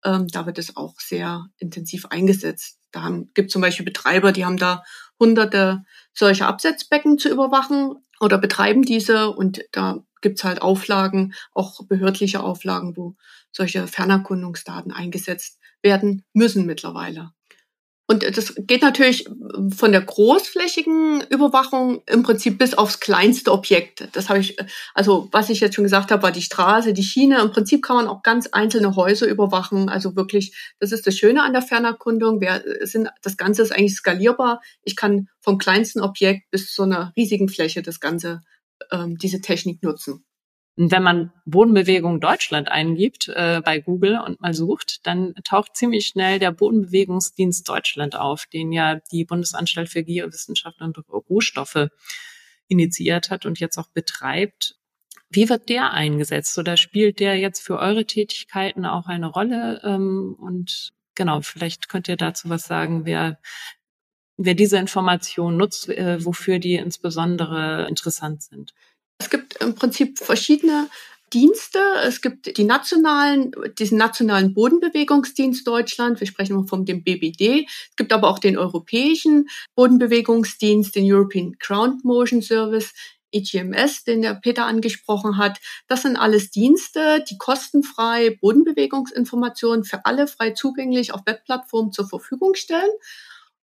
Ähm, 0.05 0.29
da 0.29 0.47
wird 0.47 0.59
es 0.59 0.77
auch 0.77 1.01
sehr 1.01 1.47
intensiv 1.59 2.07
eingesetzt. 2.07 2.79
Da 2.93 3.11
gibt 3.35 3.51
zum 3.51 3.63
Beispiel 3.63 3.85
Betreiber, 3.85 4.33
die 4.33 4.45
haben 4.45 4.57
da 4.57 4.85
hunderte 5.19 5.85
solcher 6.15 6.47
Absetzbecken 6.47 7.19
zu 7.19 7.29
überwachen 7.29 7.97
oder 8.21 8.39
betreiben 8.39 8.83
diese 8.83 9.31
und 9.31 9.65
da 9.73 10.05
gibt's 10.21 10.45
halt 10.45 10.63
Auflagen, 10.63 11.35
auch 11.53 11.87
behördliche 11.87 12.43
Auflagen, 12.43 12.97
wo 12.97 13.17
solche 13.53 13.87
Fernerkundungsdaten 13.87 14.93
eingesetzt 14.93 15.59
werden 15.83 16.25
müssen 16.33 16.67
mittlerweile. 16.67 17.33
Und 18.11 18.23
das 18.23 18.55
geht 18.57 18.81
natürlich 18.81 19.29
von 19.77 19.93
der 19.93 20.01
großflächigen 20.01 21.25
Überwachung 21.29 22.01
im 22.07 22.23
Prinzip 22.23 22.57
bis 22.57 22.73
aufs 22.73 23.01
kleinste 23.01 23.53
Objekt. 23.53 24.09
Das 24.13 24.31
habe 24.31 24.39
ich, 24.39 24.57
also 24.95 25.29
was 25.31 25.51
ich 25.51 25.61
jetzt 25.61 25.75
schon 25.75 25.85
gesagt 25.85 26.11
habe, 26.11 26.23
war 26.23 26.33
die 26.33 26.41
Straße, 26.41 26.95
die 26.95 27.03
Schiene. 27.03 27.39
Im 27.43 27.51
Prinzip 27.51 27.85
kann 27.85 27.97
man 27.97 28.09
auch 28.09 28.23
ganz 28.23 28.47
einzelne 28.47 28.97
Häuser 28.97 29.27
überwachen. 29.27 29.91
Also 29.91 30.17
wirklich, 30.17 30.57
das 30.81 30.93
ist 30.93 31.07
das 31.07 31.19
Schöne 31.19 31.43
an 31.43 31.53
der 31.53 31.61
Fernerkundung. 31.61 32.41
Wir 32.41 32.65
sind, 32.81 33.11
das 33.21 33.37
Ganze 33.37 33.61
ist 33.61 33.73
eigentlich 33.73 33.97
skalierbar. 33.97 34.63
Ich 34.85 34.97
kann 34.97 35.29
vom 35.41 35.59
kleinsten 35.59 36.01
Objekt 36.01 36.51
bis 36.51 36.73
zu 36.73 36.85
einer 36.85 37.13
riesigen 37.15 37.51
Fläche 37.51 37.83
das 37.83 38.01
Ganze, 38.01 38.41
ähm, 38.91 39.19
diese 39.19 39.43
Technik 39.43 39.83
nutzen. 39.83 40.25
Und 40.79 40.93
wenn 40.93 41.03
man 41.03 41.33
Bodenbewegung 41.45 42.21
Deutschland 42.21 42.71
eingibt 42.71 43.27
äh, 43.35 43.61
bei 43.65 43.81
Google 43.81 44.21
und 44.25 44.41
mal 44.41 44.55
sucht, 44.55 45.05
dann 45.09 45.35
taucht 45.43 45.75
ziemlich 45.75 46.07
schnell 46.07 46.39
der 46.39 46.53
Bodenbewegungsdienst 46.53 47.69
Deutschland 47.69 48.15
auf, 48.15 48.47
den 48.47 48.71
ja 48.71 49.01
die 49.11 49.25
Bundesanstalt 49.25 49.89
für 49.89 50.05
Geowissenschaft 50.05 50.81
und 50.81 50.97
Rohstoffe 51.09 51.89
initiiert 52.69 53.29
hat 53.29 53.45
und 53.45 53.59
jetzt 53.59 53.77
auch 53.77 53.89
betreibt. 53.89 54.77
Wie 55.31 55.49
wird 55.49 55.69
der 55.69 55.95
eingesetzt 55.95 56.57
oder 56.59 56.77
spielt 56.77 57.19
der 57.19 57.37
jetzt 57.37 57.61
für 57.61 57.81
eure 57.81 58.05
Tätigkeiten 58.05 58.87
auch 58.87 59.09
eine 59.09 59.27
Rolle? 59.27 59.81
Ähm, 59.83 60.37
und 60.39 60.93
genau, 61.17 61.41
vielleicht 61.41 61.89
könnt 61.89 62.07
ihr 62.07 62.17
dazu 62.17 62.51
was 62.51 62.69
sagen, 62.69 63.05
wer, 63.05 63.41
wer 64.37 64.55
diese 64.55 64.79
Information 64.79 65.57
nutzt, 65.57 65.89
äh, 65.89 66.25
wofür 66.25 66.61
die 66.61 66.77
insbesondere 66.77 67.89
interessant 67.89 68.45
sind. 68.45 68.75
Es 69.19 69.31
gibt 69.31 69.57
im 69.61 69.75
Prinzip 69.75 70.19
verschiedene 70.19 70.89
Dienste. 71.33 71.79
Es 72.05 72.21
gibt 72.21 72.57
die 72.57 72.65
nationalen, 72.65 73.53
diesen 73.79 73.99
nationalen 73.99 74.55
Bodenbewegungsdienst 74.55 75.67
Deutschland. 75.67 76.21
Wir 76.21 76.27
sprechen 76.27 76.67
vom 76.67 76.85
dem 76.85 77.03
BBD. 77.03 77.67
Es 77.91 77.97
gibt 77.97 78.13
aber 78.13 78.29
auch 78.29 78.39
den 78.39 78.57
europäischen 78.57 79.49
Bodenbewegungsdienst, 79.75 80.95
den 80.95 81.13
European 81.13 81.57
Ground 81.59 82.05
Motion 82.05 82.43
Service. 82.43 82.93
EGMS, 83.31 84.05
den 84.05 84.23
der 84.23 84.35
Peter 84.35 84.65
angesprochen 84.65 85.37
hat. 85.37 85.59
Das 85.87 86.01
sind 86.01 86.17
alles 86.17 86.51
Dienste, 86.51 87.23
die 87.29 87.37
kostenfrei 87.37 88.39
Bodenbewegungsinformationen 88.41 89.85
für 89.85 90.07
alle 90.07 90.27
frei 90.27 90.53
zugänglich 90.53 91.13
auf 91.13 91.27
Webplattformen 91.27 91.93
zur 91.93 92.09
Verfügung 92.09 92.55
stellen. 92.55 92.91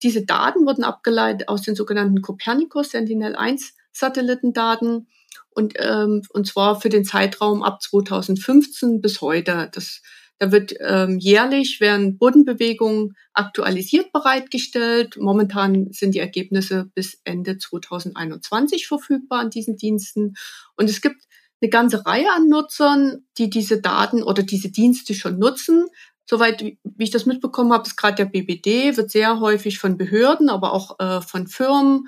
Diese 0.02 0.26
Daten 0.26 0.66
wurden 0.66 0.84
abgeleitet 0.84 1.48
aus 1.48 1.62
den 1.62 1.76
sogenannten 1.76 2.22
Copernicus 2.22 2.90
Sentinel-1 2.92 3.72
Satellitendaten 3.94 5.08
und, 5.52 5.74
ähm, 5.78 6.22
und 6.30 6.48
zwar 6.48 6.80
für 6.80 6.90
den 6.90 7.06
Zeitraum 7.06 7.64
ab 7.64 7.82
2015 7.82 9.02
bis 9.02 9.22
heute. 9.22 9.70
Das, 9.74 10.02
da 10.40 10.52
wird 10.52 10.74
ähm, 10.80 11.20
jährlich 11.20 11.80
werden 11.80 12.18
Bodenbewegungen 12.18 13.16
aktualisiert 13.34 14.12
bereitgestellt. 14.12 15.18
Momentan 15.18 15.92
sind 15.92 16.16
die 16.16 16.20
Ergebnisse 16.20 16.90
bis 16.96 17.20
Ende 17.24 17.58
2021 17.58 18.88
verfügbar 18.88 19.40
an 19.40 19.50
diesen 19.50 19.78
Diensten. 19.78 20.34
Und 20.76 20.90
es 20.90 21.02
gibt 21.02 21.24
eine 21.62 21.70
ganze 21.70 22.06
Reihe 22.06 22.30
an 22.36 22.50
Nutzern, 22.50 23.26
die 23.38 23.50
diese 23.50 23.80
Daten 23.80 24.22
oder 24.22 24.44
diese 24.44 24.70
Dienste 24.70 25.14
schon 25.14 25.40
nutzen. 25.40 25.88
Soweit 26.26 26.62
wie 26.62 26.78
ich 26.98 27.12
das 27.12 27.26
mitbekommen 27.26 27.74
habe, 27.74 27.88
ist 27.88 27.96
gerade 27.96 28.16
der 28.16 28.26
BBD, 28.26 28.98
wird 28.98 29.12
sehr 29.12 29.40
häufig 29.40 29.80
von 29.80 29.98
Behörden, 29.98 30.50
aber 30.50 30.74
auch 30.74 31.00
äh, 31.00 31.22
von 31.22 31.48
Firmen, 31.48 32.08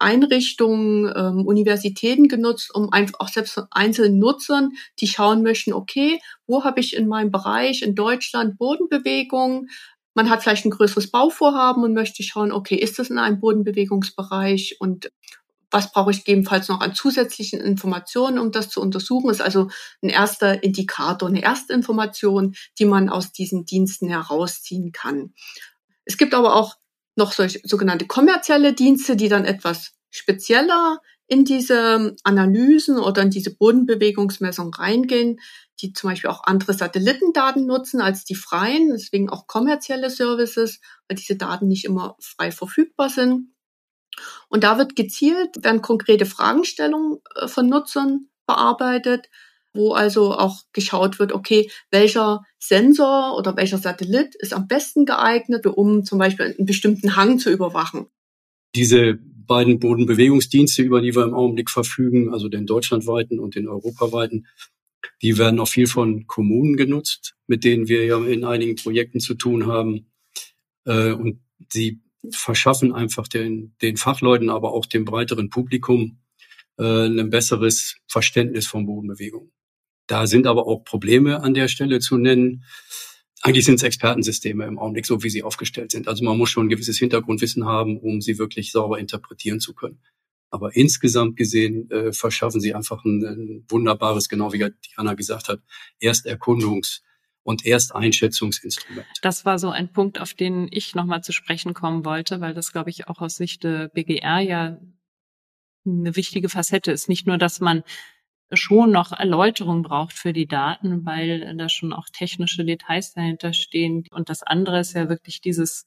Einrichtungen, 0.00 1.12
ähm, 1.14 1.46
Universitäten 1.46 2.28
genutzt, 2.28 2.74
um 2.74 2.92
einfach 2.92 3.20
auch 3.20 3.28
selbst 3.28 3.60
einzelnen 3.70 4.18
Nutzern, 4.18 4.72
die 4.98 5.06
schauen 5.06 5.42
möchten, 5.42 5.72
okay, 5.72 6.20
wo 6.46 6.64
habe 6.64 6.80
ich 6.80 6.96
in 6.96 7.08
meinem 7.08 7.30
Bereich 7.30 7.82
in 7.82 7.94
Deutschland 7.94 8.58
Bodenbewegung? 8.58 9.66
Man 10.14 10.30
hat 10.30 10.42
vielleicht 10.42 10.64
ein 10.64 10.70
größeres 10.70 11.10
Bauvorhaben 11.10 11.84
und 11.84 11.94
möchte 11.94 12.22
schauen, 12.22 12.52
okay, 12.52 12.76
ist 12.76 12.98
das 12.98 13.10
in 13.10 13.18
einem 13.18 13.40
Bodenbewegungsbereich 13.40 14.76
und 14.80 15.10
was 15.70 15.92
brauche 15.92 16.10
ich 16.10 16.24
gegebenenfalls 16.24 16.68
noch 16.68 16.80
an 16.80 16.94
zusätzlichen 16.94 17.60
Informationen, 17.60 18.38
um 18.38 18.50
das 18.50 18.70
zu 18.70 18.80
untersuchen? 18.80 19.28
Das 19.28 19.36
ist 19.36 19.44
also 19.44 19.70
ein 20.02 20.08
erster 20.08 20.62
Indikator, 20.64 21.28
eine 21.28 21.42
erste 21.42 21.72
Information, 21.72 22.54
die 22.78 22.86
man 22.86 23.08
aus 23.08 23.32
diesen 23.32 23.66
Diensten 23.66 24.08
herausziehen 24.08 24.90
kann. 24.92 25.32
Es 26.04 26.16
gibt 26.16 26.34
aber 26.34 26.56
auch 26.56 26.74
noch 27.20 27.32
solche 27.32 27.60
sogenannte 27.62 28.06
kommerzielle 28.06 28.72
Dienste, 28.72 29.14
die 29.14 29.28
dann 29.28 29.44
etwas 29.44 29.92
spezieller 30.10 30.98
in 31.28 31.44
diese 31.44 32.16
Analysen 32.24 32.98
oder 32.98 33.22
in 33.22 33.30
diese 33.30 33.54
Bodenbewegungsmessung 33.54 34.74
reingehen, 34.74 35.38
die 35.80 35.92
zum 35.92 36.10
Beispiel 36.10 36.30
auch 36.30 36.42
andere 36.42 36.74
Satellitendaten 36.74 37.66
nutzen 37.66 38.00
als 38.00 38.24
die 38.24 38.34
freien, 38.34 38.90
deswegen 38.90 39.30
auch 39.30 39.46
kommerzielle 39.46 40.10
Services, 40.10 40.80
weil 41.06 41.16
diese 41.16 41.36
Daten 41.36 41.68
nicht 41.68 41.84
immer 41.84 42.16
frei 42.20 42.50
verfügbar 42.50 43.10
sind. 43.10 43.54
Und 44.48 44.64
da 44.64 44.76
wird 44.76 44.96
gezielt, 44.96 45.62
werden 45.62 45.82
konkrete 45.82 46.26
Fragestellungen 46.26 47.18
äh, 47.36 47.46
von 47.46 47.68
Nutzern 47.68 48.26
bearbeitet 48.46 49.28
wo 49.72 49.92
also 49.92 50.34
auch 50.34 50.62
geschaut 50.72 51.18
wird, 51.18 51.32
okay, 51.32 51.70
welcher 51.90 52.42
Sensor 52.58 53.36
oder 53.38 53.56
welcher 53.56 53.78
Satellit 53.78 54.34
ist 54.36 54.52
am 54.52 54.66
besten 54.66 55.04
geeignet, 55.04 55.66
um 55.66 56.04
zum 56.04 56.18
Beispiel 56.18 56.54
einen 56.56 56.66
bestimmten 56.66 57.16
Hang 57.16 57.38
zu 57.38 57.50
überwachen. 57.50 58.06
Diese 58.74 59.18
beiden 59.46 59.80
Bodenbewegungsdienste, 59.80 60.82
über 60.82 61.00
die 61.00 61.14
wir 61.14 61.24
im 61.24 61.34
Augenblick 61.34 61.70
verfügen, 61.70 62.32
also 62.32 62.48
den 62.48 62.66
deutschlandweiten 62.66 63.40
und 63.40 63.56
den 63.56 63.68
europaweiten, 63.68 64.46
die 65.22 65.38
werden 65.38 65.60
auch 65.60 65.68
viel 65.68 65.86
von 65.86 66.26
Kommunen 66.26 66.76
genutzt, 66.76 67.34
mit 67.46 67.64
denen 67.64 67.88
wir 67.88 68.04
ja 68.04 68.18
in 68.18 68.44
einigen 68.44 68.76
Projekten 68.76 69.20
zu 69.20 69.34
tun 69.34 69.66
haben. 69.66 70.06
Äh, 70.84 71.12
und 71.12 71.40
sie 71.72 72.00
verschaffen 72.30 72.92
einfach 72.92 73.28
den, 73.28 73.74
den 73.82 73.96
Fachleuten, 73.96 74.50
aber 74.50 74.72
auch 74.72 74.86
dem 74.86 75.04
breiteren 75.04 75.50
Publikum 75.50 76.20
äh, 76.78 77.06
ein 77.06 77.30
besseres 77.30 77.96
Verständnis 78.06 78.66
von 78.66 78.86
Bodenbewegung. 78.86 79.50
Da 80.10 80.26
sind 80.26 80.48
aber 80.48 80.66
auch 80.66 80.82
Probleme 80.82 81.40
an 81.40 81.54
der 81.54 81.68
Stelle 81.68 82.00
zu 82.00 82.16
nennen. 82.16 82.64
Eigentlich 83.42 83.64
sind 83.64 83.76
es 83.76 83.84
Expertensysteme 83.84 84.66
im 84.66 84.76
Augenblick, 84.76 85.06
so 85.06 85.22
wie 85.22 85.30
sie 85.30 85.44
aufgestellt 85.44 85.92
sind. 85.92 86.08
Also 86.08 86.24
man 86.24 86.36
muss 86.36 86.50
schon 86.50 86.66
ein 86.66 86.68
gewisses 86.68 86.98
Hintergrundwissen 86.98 87.64
haben, 87.64 87.96
um 87.96 88.20
sie 88.20 88.36
wirklich 88.36 88.72
sauber 88.72 88.98
interpretieren 88.98 89.60
zu 89.60 89.72
können. 89.72 90.00
Aber 90.50 90.74
insgesamt 90.74 91.36
gesehen 91.36 91.88
äh, 91.92 92.12
verschaffen 92.12 92.60
sie 92.60 92.74
einfach 92.74 93.04
ein, 93.04 93.24
ein 93.24 93.64
wunderbares, 93.68 94.28
genau 94.28 94.52
wie 94.52 94.58
Diana 94.58 95.14
gesagt 95.14 95.48
hat, 95.48 95.60
Ersterkundungs- 96.02 97.02
und 97.44 97.64
Ersteinschätzungsinstrument. 97.64 99.06
Das 99.22 99.44
war 99.44 99.60
so 99.60 99.70
ein 99.70 99.92
Punkt, 99.92 100.20
auf 100.20 100.34
den 100.34 100.66
ich 100.72 100.96
nochmal 100.96 101.22
zu 101.22 101.30
sprechen 101.30 101.72
kommen 101.72 102.04
wollte, 102.04 102.40
weil 102.40 102.52
das, 102.52 102.72
glaube 102.72 102.90
ich, 102.90 103.06
auch 103.06 103.20
aus 103.20 103.36
Sicht 103.36 103.62
der 103.62 103.88
BGR 103.90 104.40
ja 104.40 104.80
eine 105.86 106.16
wichtige 106.16 106.48
Facette 106.48 106.90
ist. 106.90 107.08
Nicht 107.08 107.28
nur, 107.28 107.38
dass 107.38 107.60
man 107.60 107.84
schon 108.52 108.90
noch 108.90 109.12
Erläuterung 109.12 109.82
braucht 109.82 110.12
für 110.12 110.32
die 110.32 110.46
Daten, 110.46 111.06
weil 111.06 111.56
da 111.56 111.68
schon 111.68 111.92
auch 111.92 112.06
technische 112.12 112.64
Details 112.64 113.12
dahinter 113.12 113.52
stehen. 113.52 114.04
Und 114.10 114.28
das 114.28 114.42
andere 114.42 114.80
ist 114.80 114.94
ja 114.94 115.08
wirklich 115.08 115.40
dieses, 115.40 115.86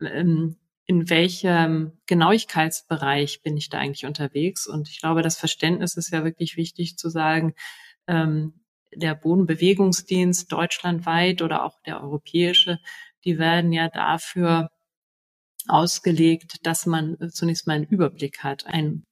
ähm, 0.00 0.56
in 0.86 1.08
welchem 1.08 1.92
Genauigkeitsbereich 2.06 3.42
bin 3.42 3.56
ich 3.56 3.70
da 3.70 3.78
eigentlich 3.78 4.04
unterwegs? 4.04 4.66
Und 4.66 4.88
ich 4.88 5.00
glaube, 5.00 5.22
das 5.22 5.38
Verständnis 5.38 5.96
ist 5.96 6.10
ja 6.12 6.24
wirklich 6.24 6.56
wichtig 6.56 6.96
zu 6.98 7.08
sagen, 7.08 7.54
ähm, 8.06 8.60
der 8.94 9.14
Bodenbewegungsdienst 9.14 10.52
deutschlandweit 10.52 11.42
oder 11.42 11.64
auch 11.64 11.80
der 11.86 12.02
europäische, 12.02 12.78
die 13.24 13.38
werden 13.38 13.72
ja 13.72 13.88
dafür 13.88 14.70
ausgelegt, 15.68 16.58
dass 16.66 16.86
man 16.86 17.16
zunächst 17.30 17.66
mal 17.66 17.74
einen 17.74 17.86
Überblick 17.86 18.44
hat, 18.44 18.66
ein 18.66 19.04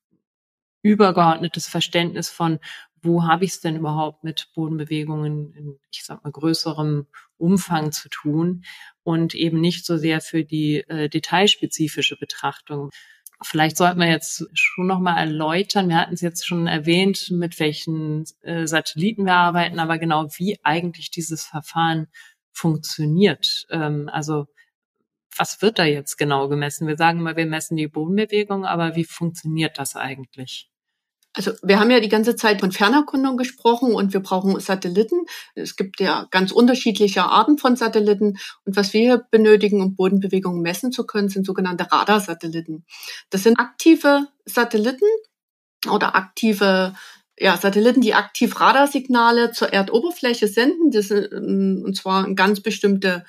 übergeordnetes 0.82 1.66
Verständnis 1.66 2.28
von, 2.28 2.58
wo 3.02 3.24
habe 3.24 3.44
ich 3.44 3.52
es 3.52 3.60
denn 3.60 3.76
überhaupt 3.76 4.24
mit 4.24 4.48
Bodenbewegungen 4.54 5.52
in, 5.54 5.78
ich 5.90 6.04
sag 6.04 6.22
mal, 6.22 6.30
größerem 6.30 7.06
Umfang 7.36 7.90
zu 7.92 8.08
tun 8.08 8.64
und 9.02 9.34
eben 9.34 9.60
nicht 9.60 9.84
so 9.84 9.96
sehr 9.96 10.20
für 10.20 10.44
die 10.44 10.84
äh, 10.88 11.08
detailspezifische 11.08 12.16
Betrachtung. 12.16 12.90
Vielleicht 13.42 13.76
sollten 13.76 13.98
wir 13.98 14.08
jetzt 14.08 14.46
schon 14.52 14.86
nochmal 14.86 15.18
erläutern, 15.18 15.88
wir 15.88 15.96
hatten 15.96 16.14
es 16.14 16.20
jetzt 16.20 16.46
schon 16.46 16.68
erwähnt, 16.68 17.28
mit 17.30 17.58
welchen 17.58 18.24
äh, 18.42 18.68
Satelliten 18.68 19.24
wir 19.24 19.34
arbeiten, 19.34 19.80
aber 19.80 19.98
genau 19.98 20.28
wie 20.36 20.58
eigentlich 20.62 21.10
dieses 21.10 21.44
Verfahren 21.44 22.06
funktioniert. 22.52 23.66
Ähm, 23.70 24.08
also 24.12 24.46
was 25.36 25.62
wird 25.62 25.78
da 25.78 25.84
jetzt 25.84 26.18
genau 26.18 26.48
gemessen? 26.48 26.86
Wir 26.86 26.96
sagen 26.96 27.20
immer, 27.20 27.36
wir 27.36 27.46
messen 27.46 27.76
die 27.76 27.88
Bodenbewegung, 27.88 28.64
aber 28.64 28.94
wie 28.96 29.04
funktioniert 29.04 29.78
das 29.78 29.96
eigentlich? 29.96 30.71
Also 31.34 31.52
wir 31.62 31.80
haben 31.80 31.90
ja 31.90 32.00
die 32.00 32.10
ganze 32.10 32.36
Zeit 32.36 32.60
von 32.60 32.72
Fernerkundung 32.72 33.36
gesprochen 33.36 33.94
und 33.94 34.12
wir 34.12 34.20
brauchen 34.20 34.58
Satelliten. 34.60 35.24
Es 35.54 35.76
gibt 35.76 36.00
ja 36.00 36.26
ganz 36.30 36.52
unterschiedliche 36.52 37.22
Arten 37.22 37.56
von 37.56 37.76
Satelliten. 37.76 38.38
Und 38.64 38.76
was 38.76 38.92
wir 38.92 39.26
benötigen, 39.30 39.80
um 39.80 39.96
Bodenbewegungen 39.96 40.60
messen 40.60 40.92
zu 40.92 41.06
können, 41.06 41.30
sind 41.30 41.46
sogenannte 41.46 41.90
Radarsatelliten. 41.90 42.84
Das 43.30 43.44
sind 43.44 43.58
aktive 43.58 44.28
Satelliten 44.44 45.06
oder 45.90 46.14
aktive 46.14 46.94
ja, 47.38 47.56
Satelliten, 47.56 48.02
die 48.02 48.14
aktiv 48.14 48.60
Radarsignale 48.60 49.52
zur 49.52 49.72
Erdoberfläche 49.72 50.48
senden. 50.48 50.90
Das 50.90 51.08
sind, 51.08 51.32
ähm, 51.32 51.82
und 51.84 51.96
zwar 51.96 52.26
in 52.26 52.36
ganz 52.36 52.60
bestimmte 52.60 53.24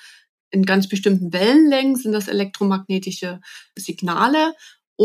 in 0.53 0.65
ganz 0.65 0.87
bestimmten 0.87 1.33
Wellenlängen 1.33 1.95
sind 1.95 2.11
das 2.11 2.27
elektromagnetische 2.27 3.41
Signale 3.75 4.53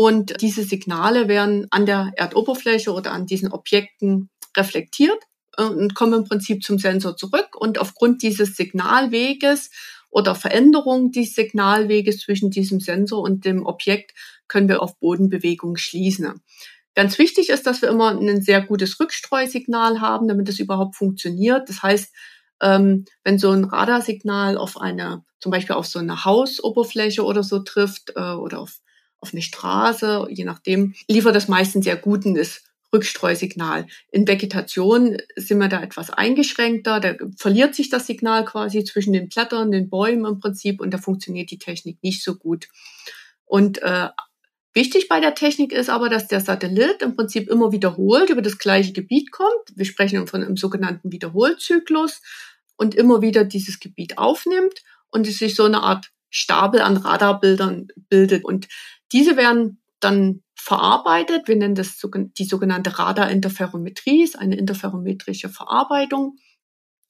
und 0.01 0.41
diese 0.41 0.63
Signale 0.63 1.27
werden 1.27 1.67
an 1.71 1.85
der 1.85 2.13
Erdoberfläche 2.15 2.93
oder 2.93 3.11
an 3.11 3.25
diesen 3.25 3.51
Objekten 3.51 4.29
reflektiert 4.55 5.21
und 5.57 5.93
kommen 5.93 6.21
im 6.21 6.23
Prinzip 6.23 6.63
zum 6.63 6.79
Sensor 6.79 7.17
zurück. 7.17 7.49
Und 7.59 7.79
aufgrund 7.79 8.21
dieses 8.21 8.55
Signalweges 8.55 9.71
oder 10.09 10.35
Veränderung 10.35 11.11
des 11.11 11.35
Signalweges 11.35 12.21
zwischen 12.21 12.49
diesem 12.49 12.79
Sensor 12.79 13.21
und 13.21 13.43
dem 13.43 13.65
Objekt 13.65 14.13
können 14.47 14.69
wir 14.69 14.81
auf 14.81 14.97
Bodenbewegung 14.99 15.75
schließen. 15.75 16.41
Ganz 16.95 17.19
wichtig 17.19 17.49
ist, 17.49 17.67
dass 17.67 17.81
wir 17.81 17.89
immer 17.89 18.17
ein 18.17 18.41
sehr 18.41 18.61
gutes 18.61 19.01
Rückstreusignal 19.01 19.99
haben, 19.99 20.29
damit 20.29 20.47
es 20.47 20.59
überhaupt 20.59 20.95
funktioniert. 20.95 21.67
Das 21.67 21.83
heißt, 21.83 22.15
ähm, 22.61 23.03
wenn 23.25 23.37
so 23.37 23.51
ein 23.51 23.65
Radarsignal 23.65 24.57
auf 24.57 24.79
eine, 24.79 25.25
zum 25.41 25.51
Beispiel 25.51 25.75
auf 25.75 25.87
so 25.87 25.99
eine 25.99 26.23
Hausoberfläche 26.23 27.25
oder 27.25 27.43
so 27.43 27.59
trifft 27.59 28.13
äh, 28.15 28.31
oder 28.31 28.61
auf 28.61 28.79
auf 29.21 29.33
eine 29.33 29.41
Straße, 29.41 30.27
je 30.29 30.45
nachdem, 30.45 30.93
liefert 31.07 31.35
das 31.35 31.47
meistens 31.47 31.85
sehr 31.85 31.97
gutes 31.97 32.63
Rückstreusignal. 32.93 33.85
In 34.11 34.27
Vegetation 34.27 35.17
sind 35.35 35.59
wir 35.59 35.67
da 35.67 35.81
etwas 35.81 36.09
eingeschränkter, 36.09 36.99
da 36.99 37.15
verliert 37.37 37.75
sich 37.75 37.89
das 37.89 38.07
Signal 38.07 38.45
quasi 38.45 38.83
zwischen 38.83 39.13
den 39.13 39.29
Blättern, 39.29 39.71
den 39.71 39.89
Bäumen 39.89 40.25
im 40.25 40.39
Prinzip 40.39 40.81
und 40.81 40.91
da 40.93 40.97
funktioniert 40.97 41.51
die 41.51 41.59
Technik 41.59 42.01
nicht 42.01 42.23
so 42.23 42.35
gut. 42.35 42.67
Und 43.45 43.81
äh, 43.81 44.09
wichtig 44.73 45.07
bei 45.07 45.19
der 45.19 45.35
Technik 45.35 45.71
ist 45.71 45.89
aber, 45.89 46.09
dass 46.09 46.27
der 46.27 46.39
Satellit 46.39 47.01
im 47.01 47.15
Prinzip 47.15 47.47
immer 47.49 47.71
wiederholt 47.71 48.29
über 48.29 48.41
das 48.41 48.57
gleiche 48.57 48.93
Gebiet 48.93 49.31
kommt. 49.31 49.49
Wir 49.75 49.85
sprechen 49.85 50.25
von 50.27 50.43
einem 50.43 50.57
sogenannten 50.57 51.11
Wiederholzyklus 51.11 52.21
und 52.75 52.95
immer 52.95 53.21
wieder 53.21 53.43
dieses 53.43 53.79
Gebiet 53.79 54.17
aufnimmt 54.17 54.81
und 55.09 55.27
es 55.27 55.37
sich 55.37 55.55
so 55.55 55.65
eine 55.65 55.81
Art 55.81 56.11
Stapel 56.29 56.81
an 56.81 56.97
Radarbildern 56.97 57.87
bildet. 58.09 58.45
Und 58.45 58.67
diese 59.11 59.37
werden 59.37 59.81
dann 59.99 60.43
verarbeitet. 60.55 61.47
Wir 61.47 61.55
nennen 61.55 61.75
das 61.75 61.97
die 62.37 62.43
sogenannte 62.43 62.97
Radarinterferometrie, 62.97 64.23
ist 64.23 64.37
eine 64.37 64.55
interferometrische 64.55 65.49
Verarbeitung, 65.49 66.37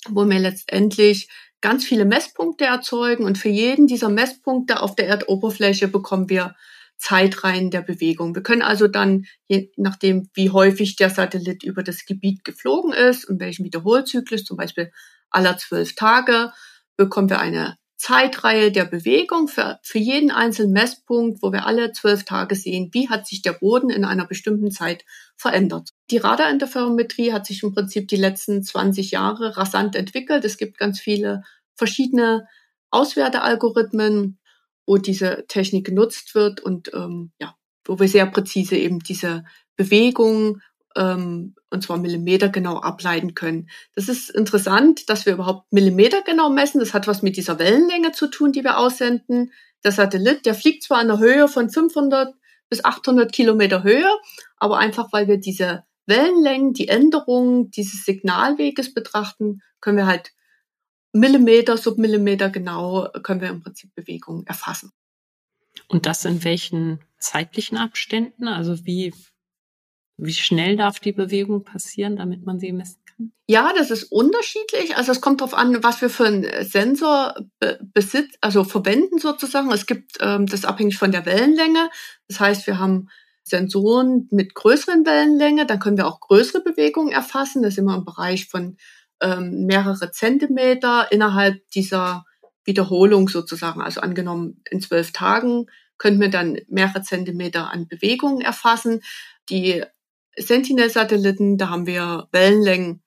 wo 0.07 0.25
wir 0.25 0.39
letztendlich 0.39 1.29
ganz 1.61 1.83
viele 1.83 2.05
Messpunkte 2.05 2.65
erzeugen 2.65 3.25
und 3.25 3.37
für 3.37 3.49
jeden 3.49 3.87
dieser 3.87 4.09
Messpunkte 4.09 4.81
auf 4.81 4.95
der 4.95 5.07
Erdoberfläche 5.07 5.87
bekommen 5.87 6.29
wir 6.29 6.55
Zeitreihen 6.97 7.71
der 7.71 7.81
Bewegung. 7.81 8.35
Wir 8.35 8.43
können 8.43 8.61
also 8.61 8.87
dann, 8.87 9.25
je 9.47 9.71
nachdem, 9.77 10.29
wie 10.33 10.51
häufig 10.51 10.95
der 10.97 11.09
Satellit 11.09 11.63
über 11.63 11.81
das 11.81 12.05
Gebiet 12.05 12.43
geflogen 12.43 12.93
ist 12.93 13.25
und 13.25 13.39
welchen 13.39 13.65
Wiederholzyklus, 13.65 14.43
zum 14.43 14.57
Beispiel 14.57 14.91
aller 15.29 15.57
zwölf 15.57 15.95
Tage, 15.95 16.51
bekommen 16.97 17.29
wir 17.29 17.39
eine 17.39 17.78
Zeitreihe 17.99 18.71
der 18.71 18.85
Bewegung 18.85 19.49
für, 19.49 19.77
für 19.83 19.99
jeden 19.99 20.31
einzelnen 20.31 20.71
Messpunkt, 20.71 21.43
wo 21.43 21.51
wir 21.51 21.65
alle 21.65 21.91
zwölf 21.91 22.23
Tage 22.23 22.55
sehen, 22.55 22.89
wie 22.93 23.09
hat 23.09 23.27
sich 23.27 23.41
der 23.41 23.51
Boden 23.51 23.89
in 23.89 24.05
einer 24.05 24.25
bestimmten 24.25 24.71
Zeit 24.71 25.03
verändert. 25.35 25.89
Die 26.09 26.17
Radarinterferometrie 26.17 27.33
hat 27.33 27.45
sich 27.45 27.61
im 27.61 27.73
Prinzip 27.73 28.07
die 28.07 28.15
letzten 28.15 28.63
20 28.63 29.11
Jahre 29.11 29.57
rasant 29.57 29.97
entwickelt. 29.97 30.45
Es 30.45 30.55
gibt 30.55 30.77
ganz 30.77 31.01
viele 31.01 31.43
verschiedene 31.75 32.47
Auswertealgorithmen, 32.89 34.39
wo 34.85 34.95
diese 34.95 35.43
Technik 35.49 35.85
genutzt 35.85 36.35
wird 36.35 36.61
und 36.61 36.93
ähm, 36.93 37.33
ja, 37.41 37.53
wo 37.83 37.99
wir 37.99 38.07
sehr 38.07 38.27
präzise 38.27 38.77
eben 38.77 38.99
diese 38.99 39.43
Bewegung 39.75 40.61
ähm, 40.99 41.55
und 41.69 41.81
zwar 41.81 41.97
Millimeter 41.97 42.49
genau 42.49 42.77
ableiten 42.77 43.33
können. 43.33 43.69
Das 43.95 44.09
ist 44.09 44.29
interessant, 44.29 45.09
dass 45.09 45.25
wir 45.25 45.33
überhaupt 45.33 45.71
Millimeter 45.71 46.21
genau 46.21 46.49
messen. 46.49 46.79
Das 46.79 46.93
hat 46.93 47.07
was 47.07 47.21
mit 47.21 47.37
dieser 47.37 47.57
Wellenlänge 47.57 48.11
zu 48.11 48.27
tun, 48.27 48.51
die 48.51 48.63
wir 48.63 48.77
aussenden. 48.77 49.51
Der 49.85 49.93
Satellit, 49.93 50.45
der 50.45 50.53
fliegt 50.53 50.83
zwar 50.83 51.01
in 51.01 51.09
einer 51.09 51.19
Höhe 51.19 51.47
von 51.47 51.69
500 51.69 52.35
bis 52.69 52.83
800 52.83 53.31
Kilometer 53.31 53.83
Höhe, 53.83 54.09
aber 54.57 54.77
einfach 54.77 55.11
weil 55.11 55.27
wir 55.27 55.37
diese 55.37 55.85
Wellenlängen, 56.05 56.73
die 56.73 56.89
Änderungen 56.89 57.71
dieses 57.71 58.03
Signalweges 58.03 58.93
betrachten, 58.93 59.61
können 59.79 59.97
wir 59.97 60.05
halt 60.05 60.33
Millimeter, 61.13 61.77
Submillimeter 61.77 62.49
genau, 62.49 63.07
können 63.23 63.41
wir 63.41 63.49
im 63.49 63.61
Prinzip 63.61 63.95
Bewegungen 63.95 64.45
erfassen. 64.45 64.91
Und 65.87 66.05
das 66.05 66.25
in 66.25 66.43
welchen 66.43 66.99
zeitlichen 67.17 67.77
Abständen? 67.77 68.47
Also 68.47 68.85
wie 68.85 69.13
wie 70.21 70.33
schnell 70.33 70.75
darf 70.75 70.99
die 70.99 71.11
Bewegung 71.11 71.63
passieren, 71.63 72.15
damit 72.15 72.45
man 72.45 72.59
sie 72.59 72.71
messen 72.71 72.99
kann? 73.05 73.31
Ja, 73.47 73.73
das 73.75 73.91
ist 73.91 74.03
unterschiedlich. 74.03 74.95
Also 74.97 75.11
es 75.11 75.21
kommt 75.21 75.41
darauf 75.41 75.53
an, 75.53 75.83
was 75.83 76.01
wir 76.01 76.09
für 76.09 76.25
einen 76.25 76.45
Sensor 76.63 77.35
besitz, 77.81 78.35
also 78.41 78.63
verwenden 78.63 79.19
sozusagen. 79.19 79.71
Es 79.71 79.85
gibt 79.85 80.17
ähm, 80.21 80.45
das 80.45 80.65
abhängig 80.65 80.97
von 80.97 81.11
der 81.11 81.25
Wellenlänge. 81.25 81.89
Das 82.27 82.39
heißt, 82.39 82.67
wir 82.67 82.79
haben 82.79 83.09
Sensoren 83.43 84.27
mit 84.31 84.53
größeren 84.53 85.05
Wellenlänge, 85.05 85.65
dann 85.65 85.79
können 85.79 85.97
wir 85.97 86.07
auch 86.07 86.19
größere 86.19 86.61
Bewegungen 86.61 87.11
erfassen. 87.11 87.63
Das 87.63 87.73
ist 87.73 87.79
immer 87.79 87.95
im 87.95 88.05
Bereich 88.05 88.47
von 88.47 88.77
ähm, 89.21 89.65
mehrere 89.65 90.11
Zentimeter 90.11 91.11
innerhalb 91.11 91.67
dieser 91.71 92.25
Wiederholung 92.63 93.27
sozusagen. 93.27 93.81
Also 93.81 94.01
angenommen 94.01 94.61
in 94.69 94.81
zwölf 94.81 95.11
Tagen 95.11 95.65
können 95.97 96.21
wir 96.21 96.29
dann 96.29 96.59
mehrere 96.67 97.01
Zentimeter 97.01 97.71
an 97.71 97.87
Bewegungen 97.87 98.41
erfassen. 98.41 99.01
Die 99.49 99.83
Sentinel-Satelliten, 100.35 101.57
da 101.57 101.69
haben 101.69 101.85
wir 101.85 102.27
Wellenlängen 102.31 103.01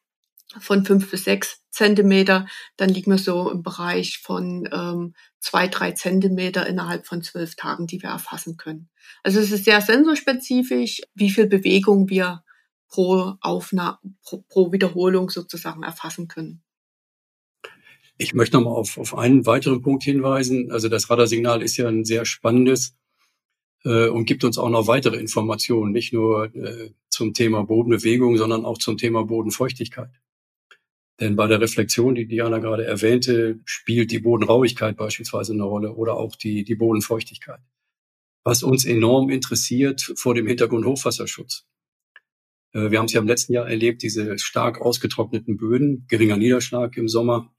von 0.58 0.85
fünf 0.85 1.11
bis 1.11 1.24
sechs 1.24 1.62
Zentimeter, 1.70 2.46
dann 2.76 2.90
liegen 2.90 3.11
wir 3.11 3.18
so 3.18 3.50
im 3.50 3.62
Bereich 3.62 4.18
von 4.18 4.68
ähm, 4.70 5.14
zwei, 5.40 5.68
drei 5.68 5.92
Zentimeter 5.92 6.66
innerhalb 6.66 7.06
von 7.06 7.22
zwölf 7.22 7.56
Tagen, 7.56 7.87
die 7.87 8.02
wir 8.02 8.11
erfassen 8.11 8.58
können. 8.58 8.90
Also 9.22 9.40
es 9.40 9.50
ist 9.50 9.64
sehr 9.64 9.80
sensorspezifisch, 9.80 11.00
wie 11.14 11.30
viel 11.30 11.46
Bewegung 11.46 12.11
wir 12.11 12.44
pro 12.88 13.35
Aufnahme, 13.40 13.98
pro, 14.22 14.44
pro 14.48 14.72
Wiederholung 14.72 15.30
sozusagen 15.30 15.82
erfassen 15.82 16.28
können. 16.28 16.62
Ich 18.18 18.35
möchte 18.35 18.58
noch 18.58 18.64
mal 18.64 18.70
auf, 18.70 18.98
auf 18.98 19.16
einen 19.16 19.46
weiteren 19.46 19.80
Punkt 19.80 20.04
hinweisen. 20.04 20.70
Also 20.70 20.88
das 20.88 21.08
Radarsignal 21.08 21.62
ist 21.62 21.78
ja 21.78 21.88
ein 21.88 22.04
sehr 22.04 22.26
spannendes 22.26 22.94
äh, 23.85 24.08
und 24.08 24.26
gibt 24.26 24.44
uns 24.44 24.58
auch 24.58 24.68
noch 24.68 24.87
weitere 24.87 25.16
Informationen, 25.16 25.92
nicht 25.92 26.12
nur 26.12 26.54
äh, 26.54 26.90
zum 27.12 27.35
Thema 27.35 27.62
Bodenbewegung, 27.64 28.37
sondern 28.37 28.64
auch 28.64 28.79
zum 28.79 28.96
Thema 28.96 29.25
Bodenfeuchtigkeit. 29.25 30.11
Denn 31.20 31.37
bei 31.37 31.46
der 31.46 31.61
Reflexion, 31.61 32.14
die 32.14 32.27
Diana 32.27 32.59
gerade 32.59 32.85
erwähnte, 32.85 33.61
spielt 33.64 34.11
die 34.11 34.18
Bodenrauigkeit 34.18 34.96
beispielsweise 34.96 35.53
eine 35.53 35.62
Rolle 35.62 35.92
oder 35.92 36.16
auch 36.16 36.35
die, 36.35 36.64
die 36.64 36.75
Bodenfeuchtigkeit. 36.75 37.61
Was 38.44 38.62
uns 38.62 38.85
enorm 38.85 39.31
interessiert 39.31 40.12
vor 40.16 40.35
dem 40.35 40.46
Hintergrund 40.46 40.85
Hochwasserschutz. 40.85 41.66
Äh, 42.72 42.90
wir 42.90 42.98
haben 42.98 43.07
es 43.07 43.12
ja 43.12 43.20
im 43.20 43.29
letzten 43.29 43.53
Jahr 43.53 43.68
erlebt, 43.68 44.03
diese 44.03 44.38
stark 44.38 44.81
ausgetrockneten 44.81 45.57
Böden, 45.59 46.07
geringer 46.09 46.38
Niederschlag 46.38 46.96
im 46.96 47.09
Sommer. 47.09 47.55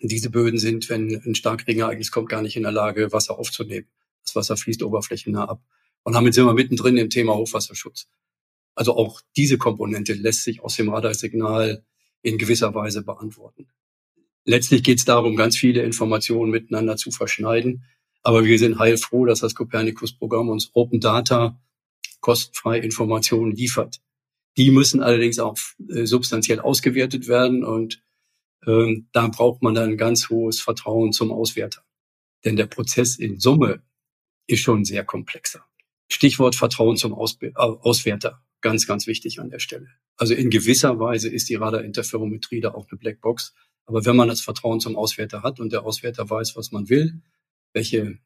Diese 0.00 0.30
Böden 0.30 0.58
sind, 0.58 0.88
wenn 0.88 1.22
ein 1.24 1.34
stark 1.34 1.66
Regenereignis 1.66 2.10
kommt, 2.10 2.28
gar 2.28 2.42
nicht 2.42 2.56
in 2.56 2.62
der 2.62 2.72
Lage, 2.72 3.12
Wasser 3.12 3.38
aufzunehmen. 3.38 3.86
Das 4.24 4.34
Wasser 4.34 4.56
fließt 4.56 4.82
oberflächennah 4.82 5.44
ab. 5.44 5.62
Und 6.02 6.14
damit 6.14 6.34
sind 6.34 6.46
wir 6.46 6.54
mittendrin 6.54 6.96
im 6.96 7.10
Thema 7.10 7.34
Hochwasserschutz. 7.34 8.08
Also 8.78 8.94
auch 8.94 9.20
diese 9.36 9.58
Komponente 9.58 10.12
lässt 10.12 10.44
sich 10.44 10.62
aus 10.62 10.76
dem 10.76 10.88
Radarsignal 10.88 11.84
in 12.22 12.38
gewisser 12.38 12.76
Weise 12.76 13.02
beantworten. 13.02 13.66
Letztlich 14.44 14.84
geht 14.84 14.98
es 14.98 15.04
darum, 15.04 15.34
ganz 15.34 15.56
viele 15.56 15.82
Informationen 15.82 16.52
miteinander 16.52 16.96
zu 16.96 17.10
verschneiden. 17.10 17.82
Aber 18.22 18.44
wir 18.44 18.56
sind 18.56 18.78
heilfroh, 18.78 19.26
dass 19.26 19.40
das 19.40 19.56
Copernicus-Programm 19.56 20.48
uns 20.48 20.70
Open 20.74 21.00
Data 21.00 21.60
kostenfrei 22.20 22.78
Informationen 22.78 23.50
liefert. 23.50 24.00
Die 24.56 24.70
müssen 24.70 25.02
allerdings 25.02 25.40
auch 25.40 25.58
äh, 25.88 26.06
substanziell 26.06 26.60
ausgewertet 26.60 27.26
werden 27.26 27.64
und 27.64 28.00
ähm, 28.64 29.08
da 29.10 29.26
braucht 29.26 29.60
man 29.60 29.74
dann 29.74 29.96
ganz 29.96 30.30
hohes 30.30 30.60
Vertrauen 30.60 31.12
zum 31.12 31.32
Auswerter. 31.32 31.82
Denn 32.44 32.54
der 32.54 32.66
Prozess 32.66 33.16
in 33.16 33.40
Summe 33.40 33.82
ist 34.46 34.60
schon 34.60 34.84
sehr 34.84 35.04
komplexer. 35.04 35.64
Stichwort 36.08 36.54
Vertrauen 36.54 36.96
zum 36.96 37.12
Ausbe 37.12 37.50
Auswerter. 37.56 38.40
Ganz, 38.60 38.86
ganz 38.86 39.06
wichtig 39.06 39.40
an 39.40 39.50
der 39.50 39.60
Stelle. 39.60 39.88
Also 40.16 40.34
in 40.34 40.50
gewisser 40.50 40.98
Weise 40.98 41.28
ist 41.28 41.48
die 41.48 41.54
Radarinterferometrie 41.54 42.60
da 42.60 42.74
auch 42.74 42.88
eine 42.90 42.98
Blackbox. 42.98 43.54
Aber 43.86 44.04
wenn 44.04 44.16
man 44.16 44.28
das 44.28 44.40
Vertrauen 44.40 44.80
zum 44.80 44.96
Auswerter 44.96 45.42
hat 45.42 45.60
und 45.60 45.72
der 45.72 45.84
Auswerter 45.84 46.28
weiß, 46.28 46.56
was 46.56 46.72
man 46.72 46.88
will, 46.88 47.22
welche 47.72 48.18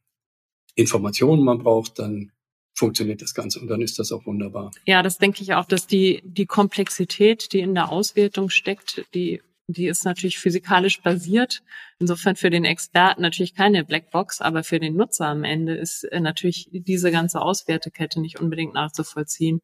Informationen 0.74 1.44
man 1.44 1.58
braucht, 1.58 1.98
dann 1.98 2.32
funktioniert 2.74 3.20
das 3.20 3.34
Ganze 3.34 3.60
und 3.60 3.68
dann 3.68 3.82
ist 3.82 3.98
das 3.98 4.10
auch 4.12 4.24
wunderbar. 4.24 4.70
Ja, 4.86 5.02
das 5.02 5.18
denke 5.18 5.42
ich 5.42 5.52
auch, 5.54 5.66
dass 5.66 5.86
die, 5.86 6.22
die 6.24 6.46
Komplexität, 6.46 7.52
die 7.52 7.60
in 7.60 7.74
der 7.74 7.90
Auswertung 7.90 8.48
steckt, 8.48 9.04
die 9.14 9.42
die 9.68 9.86
ist 9.86 10.04
natürlich 10.04 10.38
physikalisch 10.38 11.00
basiert. 11.02 11.62
Insofern 11.98 12.36
für 12.36 12.50
den 12.50 12.64
Experten 12.64 13.22
natürlich 13.22 13.54
keine 13.54 13.84
Blackbox, 13.84 14.40
aber 14.40 14.64
für 14.64 14.80
den 14.80 14.96
Nutzer 14.96 15.26
am 15.26 15.44
Ende 15.44 15.74
ist 15.74 16.04
äh, 16.04 16.20
natürlich 16.20 16.68
diese 16.72 17.10
ganze 17.10 17.40
Auswertekette 17.40 18.20
nicht 18.20 18.40
unbedingt 18.40 18.74
nachzuvollziehen. 18.74 19.60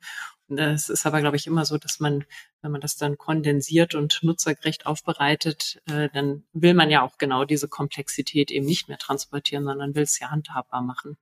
Das 0.49 0.89
ist 0.89 1.05
aber, 1.05 1.21
glaube 1.21 1.37
ich, 1.37 1.47
immer 1.47 1.67
so, 1.67 1.77
dass 1.77 2.01
man, 2.01 2.25
wenn 2.63 2.73
man 2.73 2.81
das 2.81 2.97
dann 2.97 3.19
kondensiert 3.19 3.95
und 3.95 4.21
nutzergerecht 4.23 4.87
aufbereitet, 4.87 5.83
äh, 5.87 6.09
dann 6.15 6.45
will 6.53 6.73
man 6.73 6.91
ja 6.91 7.03
auch 7.03 7.19
genau 7.19 7.45
diese 7.45 7.69
Komplexität 7.69 8.51
eben 8.51 8.65
nicht 8.65 8.89
mehr 8.89 8.99
transportieren, 8.99 9.65
sondern 9.65 9.95
will 9.95 10.05
es 10.05 10.19
ja 10.19 10.31
handhabbar 10.31 10.81
machen. 10.81 11.19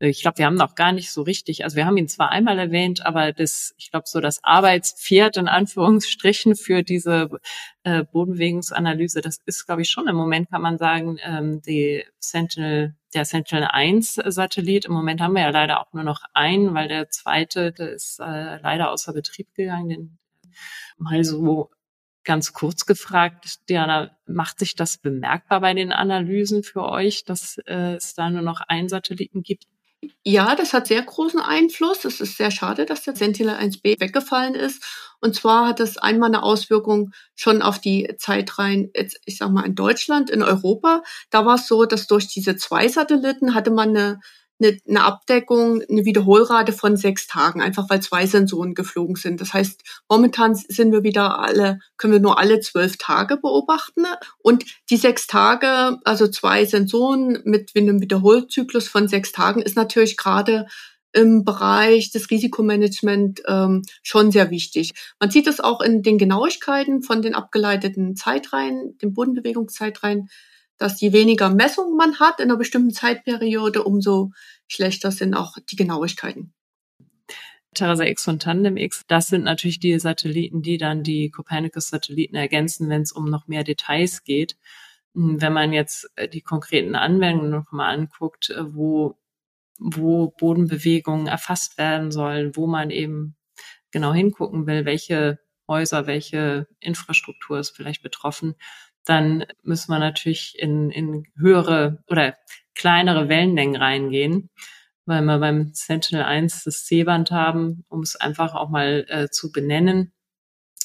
Ich 0.00 0.22
glaube, 0.22 0.38
wir 0.38 0.46
haben 0.46 0.56
noch 0.56 0.74
gar 0.74 0.92
nicht 0.92 1.12
so 1.12 1.22
richtig, 1.22 1.62
also 1.62 1.76
wir 1.76 1.86
haben 1.86 1.96
ihn 1.96 2.08
zwar 2.08 2.30
einmal 2.30 2.58
erwähnt, 2.58 3.06
aber 3.06 3.32
das, 3.32 3.74
ich 3.78 3.90
glaube, 3.92 4.06
so 4.08 4.20
das 4.20 4.42
Arbeitspferd 4.42 5.36
in 5.36 5.46
Anführungsstrichen 5.46 6.56
für 6.56 6.82
diese 6.82 7.30
äh, 7.84 8.02
Bodenbewegungsanalyse, 8.02 9.20
das 9.20 9.38
ist, 9.46 9.66
glaube 9.66 9.82
ich, 9.82 9.90
schon 9.90 10.08
im 10.08 10.16
Moment, 10.16 10.50
kann 10.50 10.62
man 10.62 10.78
sagen, 10.78 11.18
ähm, 11.22 11.62
die 11.62 12.04
Sentinel, 12.18 12.96
der 13.14 13.24
Sentinel-1-Satellit. 13.24 14.86
Im 14.86 14.92
Moment 14.92 15.20
haben 15.20 15.34
wir 15.34 15.42
ja 15.42 15.50
leider 15.50 15.80
auch 15.80 15.92
nur 15.92 16.02
noch 16.02 16.22
einen, 16.32 16.74
weil 16.74 16.88
der 16.88 17.08
zweite, 17.10 17.70
der 17.70 17.92
ist 17.92 18.18
äh, 18.18 18.58
leider 18.60 18.90
außer 18.90 19.12
Betrieb 19.12 19.54
gegangen, 19.54 19.88
den 19.88 20.18
mal 20.96 21.22
so 21.22 21.70
ganz 22.24 22.52
kurz 22.52 22.86
gefragt, 22.86 23.68
Diana, 23.68 24.16
macht 24.26 24.58
sich 24.58 24.74
das 24.74 24.98
bemerkbar 24.98 25.60
bei 25.60 25.74
den 25.74 25.92
Analysen 25.92 26.62
für 26.62 26.82
euch, 26.82 27.24
dass 27.24 27.58
äh, 27.66 27.94
es 27.94 28.14
da 28.14 28.30
nur 28.30 28.42
noch 28.42 28.60
einen 28.60 28.88
Satelliten 28.88 29.42
gibt? 29.42 29.66
Ja, 30.24 30.56
das 30.56 30.72
hat 30.72 30.86
sehr 30.86 31.02
großen 31.02 31.40
Einfluss. 31.40 32.04
Es 32.04 32.20
ist 32.20 32.36
sehr 32.36 32.50
schade, 32.50 32.86
dass 32.86 33.02
der 33.02 33.16
Sentinel 33.16 33.56
1b 33.56 34.00
weggefallen 34.00 34.54
ist. 34.54 34.82
Und 35.20 35.34
zwar 35.34 35.68
hat 35.68 35.80
das 35.80 35.96
einmal 35.98 36.28
eine 36.28 36.42
Auswirkung 36.42 37.12
schon 37.34 37.62
auf 37.62 37.78
die 37.78 38.14
Zeitreihen, 38.18 38.90
ich 39.24 39.38
sag 39.38 39.50
mal 39.50 39.64
in 39.64 39.74
Deutschland, 39.74 40.30
in 40.30 40.42
Europa. 40.42 41.02
Da 41.30 41.46
war 41.46 41.56
es 41.56 41.66
so, 41.66 41.84
dass 41.84 42.06
durch 42.06 42.28
diese 42.28 42.56
zwei 42.56 42.88
Satelliten 42.88 43.54
hatte 43.54 43.70
man 43.70 43.90
eine 43.90 44.20
eine, 44.64 44.78
eine 44.88 45.04
Abdeckung, 45.04 45.82
eine 45.88 46.04
Wiederholrate 46.04 46.72
von 46.72 46.96
sechs 46.96 47.26
Tagen, 47.26 47.60
einfach 47.60 47.88
weil 47.90 48.00
zwei 48.00 48.26
Sensoren 48.26 48.74
geflogen 48.74 49.16
sind. 49.16 49.40
Das 49.40 49.52
heißt, 49.52 49.82
momentan 50.08 50.54
sind 50.54 50.92
wir 50.92 51.02
wieder 51.02 51.38
alle, 51.38 51.78
können 51.96 52.12
wir 52.12 52.20
nur 52.20 52.38
alle 52.38 52.60
zwölf 52.60 52.96
Tage 52.96 53.36
beobachten. 53.36 54.04
Und 54.38 54.64
die 54.90 54.96
sechs 54.96 55.26
Tage, 55.26 55.98
also 56.04 56.28
zwei 56.28 56.64
Sensoren 56.64 57.40
mit 57.44 57.72
einem 57.76 58.00
Wiederholzyklus 58.00 58.88
von 58.88 59.08
sechs 59.08 59.32
Tagen, 59.32 59.62
ist 59.62 59.76
natürlich 59.76 60.16
gerade 60.16 60.66
im 61.12 61.44
Bereich 61.44 62.10
des 62.10 62.28
Risikomanagements 62.30 63.42
ähm, 63.46 63.82
schon 64.02 64.32
sehr 64.32 64.50
wichtig. 64.50 64.92
Man 65.20 65.30
sieht 65.30 65.46
es 65.46 65.60
auch 65.60 65.80
in 65.80 66.02
den 66.02 66.18
Genauigkeiten 66.18 67.02
von 67.02 67.22
den 67.22 67.34
abgeleiteten 67.36 68.16
Zeitreihen, 68.16 68.98
den 68.98 69.14
Bodenbewegungszeitreihen, 69.14 70.28
dass 70.78 71.00
je 71.00 71.12
weniger 71.12 71.50
Messungen 71.50 71.96
man 71.96 72.18
hat 72.18 72.40
in 72.40 72.50
einer 72.50 72.58
bestimmten 72.58 72.92
Zeitperiode, 72.92 73.82
umso 73.84 74.32
schlechter 74.66 75.10
sind 75.10 75.34
auch 75.34 75.56
die 75.70 75.76
Genauigkeiten. 75.76 76.52
Teresa 77.74 78.04
X 78.04 78.28
und 78.28 78.42
Tandem 78.42 78.76
X, 78.76 79.02
das 79.08 79.26
sind 79.26 79.44
natürlich 79.44 79.80
die 79.80 79.98
Satelliten, 79.98 80.62
die 80.62 80.78
dann 80.78 81.02
die 81.02 81.30
Copernicus-Satelliten 81.30 82.36
ergänzen, 82.36 82.88
wenn 82.88 83.02
es 83.02 83.12
um 83.12 83.28
noch 83.28 83.48
mehr 83.48 83.64
Details 83.64 84.22
geht. 84.22 84.56
Hm, 85.14 85.40
wenn 85.40 85.52
man 85.52 85.72
jetzt 85.72 86.10
äh, 86.16 86.28
die 86.28 86.40
konkreten 86.40 86.94
Anwendungen 86.94 87.50
noch 87.50 87.72
mal 87.72 87.92
anguckt, 87.92 88.50
äh, 88.50 88.74
wo, 88.74 89.16
wo 89.78 90.30
Bodenbewegungen 90.38 91.26
erfasst 91.26 91.78
werden 91.78 92.12
sollen, 92.12 92.56
wo 92.56 92.66
man 92.66 92.90
eben 92.90 93.36
genau 93.90 94.12
hingucken 94.12 94.66
will, 94.66 94.84
welche 94.84 95.38
Häuser, 95.68 96.06
welche 96.06 96.68
Infrastruktur 96.80 97.58
ist 97.58 97.70
vielleicht 97.70 98.02
betroffen, 98.02 98.54
dann 99.04 99.44
müssen 99.62 99.90
wir 99.92 99.98
natürlich 99.98 100.56
in, 100.58 100.90
in 100.90 101.24
höhere 101.36 102.02
oder 102.08 102.36
kleinere 102.74 103.28
Wellenlängen 103.28 103.76
reingehen, 103.76 104.50
weil 105.06 105.22
wir 105.22 105.38
beim 105.38 105.70
Sentinel 105.74 106.24
1 106.24 106.64
das 106.64 106.84
C-Band 106.84 107.30
haben, 107.30 107.84
um 107.88 108.00
es 108.00 108.16
einfach 108.16 108.54
auch 108.54 108.70
mal 108.70 109.04
äh, 109.08 109.28
zu 109.28 109.52
benennen. 109.52 110.12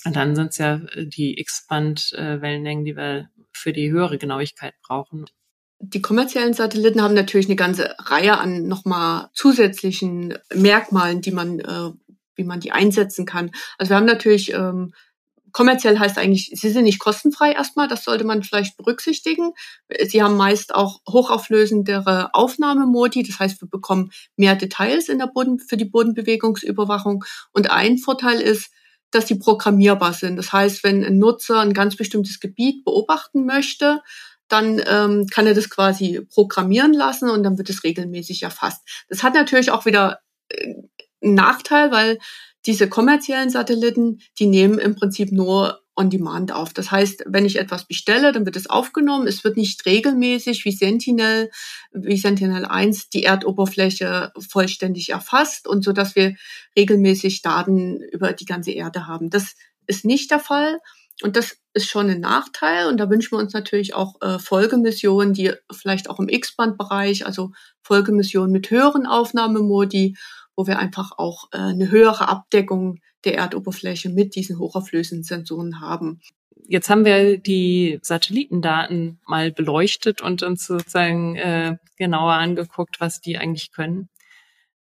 Und 0.06 0.16
dann 0.16 0.36
sind 0.36 0.50
es 0.50 0.58
ja 0.58 0.76
äh, 0.76 1.06
die 1.08 1.40
X-Band-Wellenlängen, 1.40 2.86
äh, 2.86 2.90
die 2.90 2.98
wir 2.98 3.30
für 3.52 3.74
die 3.74 3.92
höhere 3.92 4.18
Genauigkeit 4.18 4.74
brauchen. 4.82 5.26
Die 5.82 6.02
kommerziellen 6.02 6.54
Satelliten 6.54 7.02
haben 7.02 7.14
natürlich 7.14 7.48
eine 7.48 7.56
ganze 7.56 7.96
Reihe 8.00 8.38
an 8.38 8.68
nochmal 8.68 9.30
zusätzlichen 9.34 10.38
Merkmalen, 10.54 11.22
die 11.22 11.32
man, 11.32 11.60
äh, 11.60 11.92
wie 12.36 12.44
man 12.44 12.60
die 12.60 12.72
einsetzen 12.72 13.26
kann. 13.26 13.52
Also 13.78 13.92
wir 13.92 13.98
haben 13.98 14.06
natürlich 14.06 14.54
ähm, 14.54 14.94
kommerziell 15.52 16.00
heißt 16.00 16.18
eigentlich, 16.18 16.52
sie 16.54 16.70
sind 16.70 16.84
nicht 16.84 17.00
kostenfrei 17.00 17.52
erstmal, 17.52 17.88
das 17.88 18.04
sollte 18.04 18.24
man 18.24 18.44
vielleicht 18.44 18.78
berücksichtigen. 18.78 19.52
Sie 20.08 20.22
haben 20.22 20.38
meist 20.38 20.74
auch 20.74 21.00
hochauflösendere 21.08 22.34
Aufnahmemodi, 22.34 23.24
das 23.24 23.40
heißt, 23.40 23.62
wir 23.62 23.70
bekommen 23.70 24.12
mehr 24.36 24.56
Details 24.56 25.10
in 25.10 25.20
der 25.20 25.28
Boden, 25.28 25.60
für 25.60 25.78
die 25.78 25.86
Bodenbewegungsüberwachung. 25.86 27.24
Und 27.52 27.70
ein 27.72 27.98
Vorteil 27.98 28.40
ist, 28.40 28.72
dass 29.12 29.28
sie 29.28 29.40
programmierbar 29.40 30.14
sind. 30.14 30.36
Das 30.38 30.54
heißt, 30.54 30.84
wenn 30.84 31.04
ein 31.04 31.18
Nutzer 31.18 31.60
ein 31.60 31.74
ganz 31.74 31.96
bestimmtes 31.96 32.40
Gebiet 32.40 32.84
beobachten 32.84 33.46
möchte, 33.46 34.02
dann 34.48 34.82
ähm, 34.88 35.28
kann 35.28 35.48
er 35.48 35.54
das 35.54 35.70
quasi 35.70 36.26
programmieren 36.34 36.94
lassen 36.94 37.30
und 37.30 37.44
dann 37.44 37.58
wird 37.58 37.70
es 37.70 37.84
regelmäßig 37.84 38.44
erfasst. 38.44 38.82
Das 39.08 39.24
hat 39.24 39.36
natürlich 39.36 39.72
auch 39.72 39.86
wieder 39.86 40.20
äh, 40.50 40.74
einen 41.22 41.36
Nachteil, 41.36 41.92
weil 41.92 42.20
diese 42.70 42.88
kommerziellen 42.88 43.50
Satelliten, 43.50 44.22
die 44.38 44.46
nehmen 44.46 44.78
im 44.78 44.94
Prinzip 44.94 45.32
nur 45.32 45.82
on 45.96 46.12
demand 46.12 46.52
auf. 46.52 46.72
Das 46.72 46.92
heißt, 46.92 47.24
wenn 47.26 47.44
ich 47.44 47.58
etwas 47.58 47.88
bestelle, 47.88 48.32
dann 48.32 48.46
wird 48.46 48.56
es 48.56 48.70
aufgenommen. 48.70 49.26
Es 49.26 49.44
wird 49.44 49.58
nicht 49.58 49.84
regelmäßig 49.88 50.66
wie 50.66 50.72
Sentinel, 50.72 51.50
wie 51.94 52.18
Sentinel 52.18 52.66
1 52.66 53.10
die 53.10 53.24
Erdoberfläche 53.24 54.32
vollständig 54.38 55.10
erfasst 55.10 55.68
und 55.68 55.84
so, 55.84 55.94
dass 55.94 56.16
wir 56.16 56.36
regelmäßig 56.78 57.42
Daten 57.42 58.02
über 58.12 58.34
die 58.34 58.46
ganze 58.46 58.70
Erde 58.70 59.08
haben. 59.08 59.32
Das 59.32 59.56
ist 59.88 60.06
nicht 60.06 60.30
der 60.30 60.40
Fall. 60.40 60.80
Und 61.24 61.38
das 61.38 61.58
ist 61.74 61.90
schon 61.90 62.08
ein 62.08 62.22
Nachteil. 62.22 62.86
Und 62.86 62.98
da 62.98 63.10
wünschen 63.10 63.32
wir 63.32 63.40
uns 63.40 63.54
natürlich 63.54 63.96
auch 63.96 64.22
äh, 64.22 64.38
Folgemissionen, 64.38 65.34
die 65.34 65.54
vielleicht 65.72 66.08
auch 66.08 66.20
im 66.20 66.30
X-Band-Bereich, 66.30 67.26
also 67.26 67.52
Folgemissionen 67.82 68.52
mit 68.52 68.70
höheren 68.70 69.08
Aufnahmemodi, 69.08 70.16
wo 70.60 70.68
wir 70.68 70.78
einfach 70.78 71.18
auch 71.18 71.48
äh, 71.54 71.58
eine 71.58 71.90
höhere 71.90 72.28
Abdeckung 72.28 73.00
der 73.24 73.38
Erdoberfläche 73.38 74.10
mit 74.10 74.36
diesen 74.36 74.60
hochauflösenden 74.60 75.24
Sensoren 75.24 75.80
haben. 75.80 76.20
Jetzt 76.68 76.90
haben 76.90 77.06
wir 77.06 77.38
die 77.38 77.98
Satellitendaten 78.02 79.22
mal 79.26 79.54
beleuchtet 79.54 80.22
und 80.22 80.44
uns 80.44 80.68
sozusagen 80.68 81.38
äh, 81.38 81.78
genauer 81.96 82.34
angeguckt, 82.34 83.00
was 83.00 83.22
die 83.22 83.38
eigentlich 83.38 83.72
können. 83.72 84.10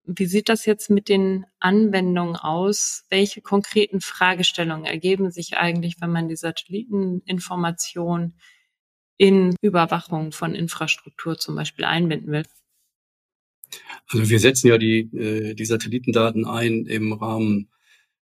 Wie 0.04 0.24
sieht 0.24 0.48
das 0.48 0.64
jetzt 0.64 0.88
mit 0.88 1.10
den 1.10 1.44
Anwendungen 1.58 2.36
aus? 2.36 3.04
Welche 3.10 3.42
konkreten 3.42 4.00
Fragestellungen 4.00 4.86
ergeben 4.86 5.30
sich 5.30 5.58
eigentlich, 5.58 5.96
wenn 6.00 6.10
man 6.10 6.28
die 6.30 6.36
Satelliteninformation 6.36 8.32
in 9.18 9.54
Überwachung 9.60 10.32
von 10.32 10.54
Infrastruktur 10.54 11.36
zum 11.36 11.54
Beispiel 11.54 11.84
einbinden 11.84 12.32
will? 12.32 12.44
Also 14.08 14.28
wir 14.28 14.38
setzen 14.38 14.68
ja 14.68 14.78
die, 14.78 15.00
äh, 15.16 15.54
die 15.54 15.64
Satellitendaten 15.64 16.46
ein 16.46 16.86
im 16.86 17.12
Rahmen 17.12 17.70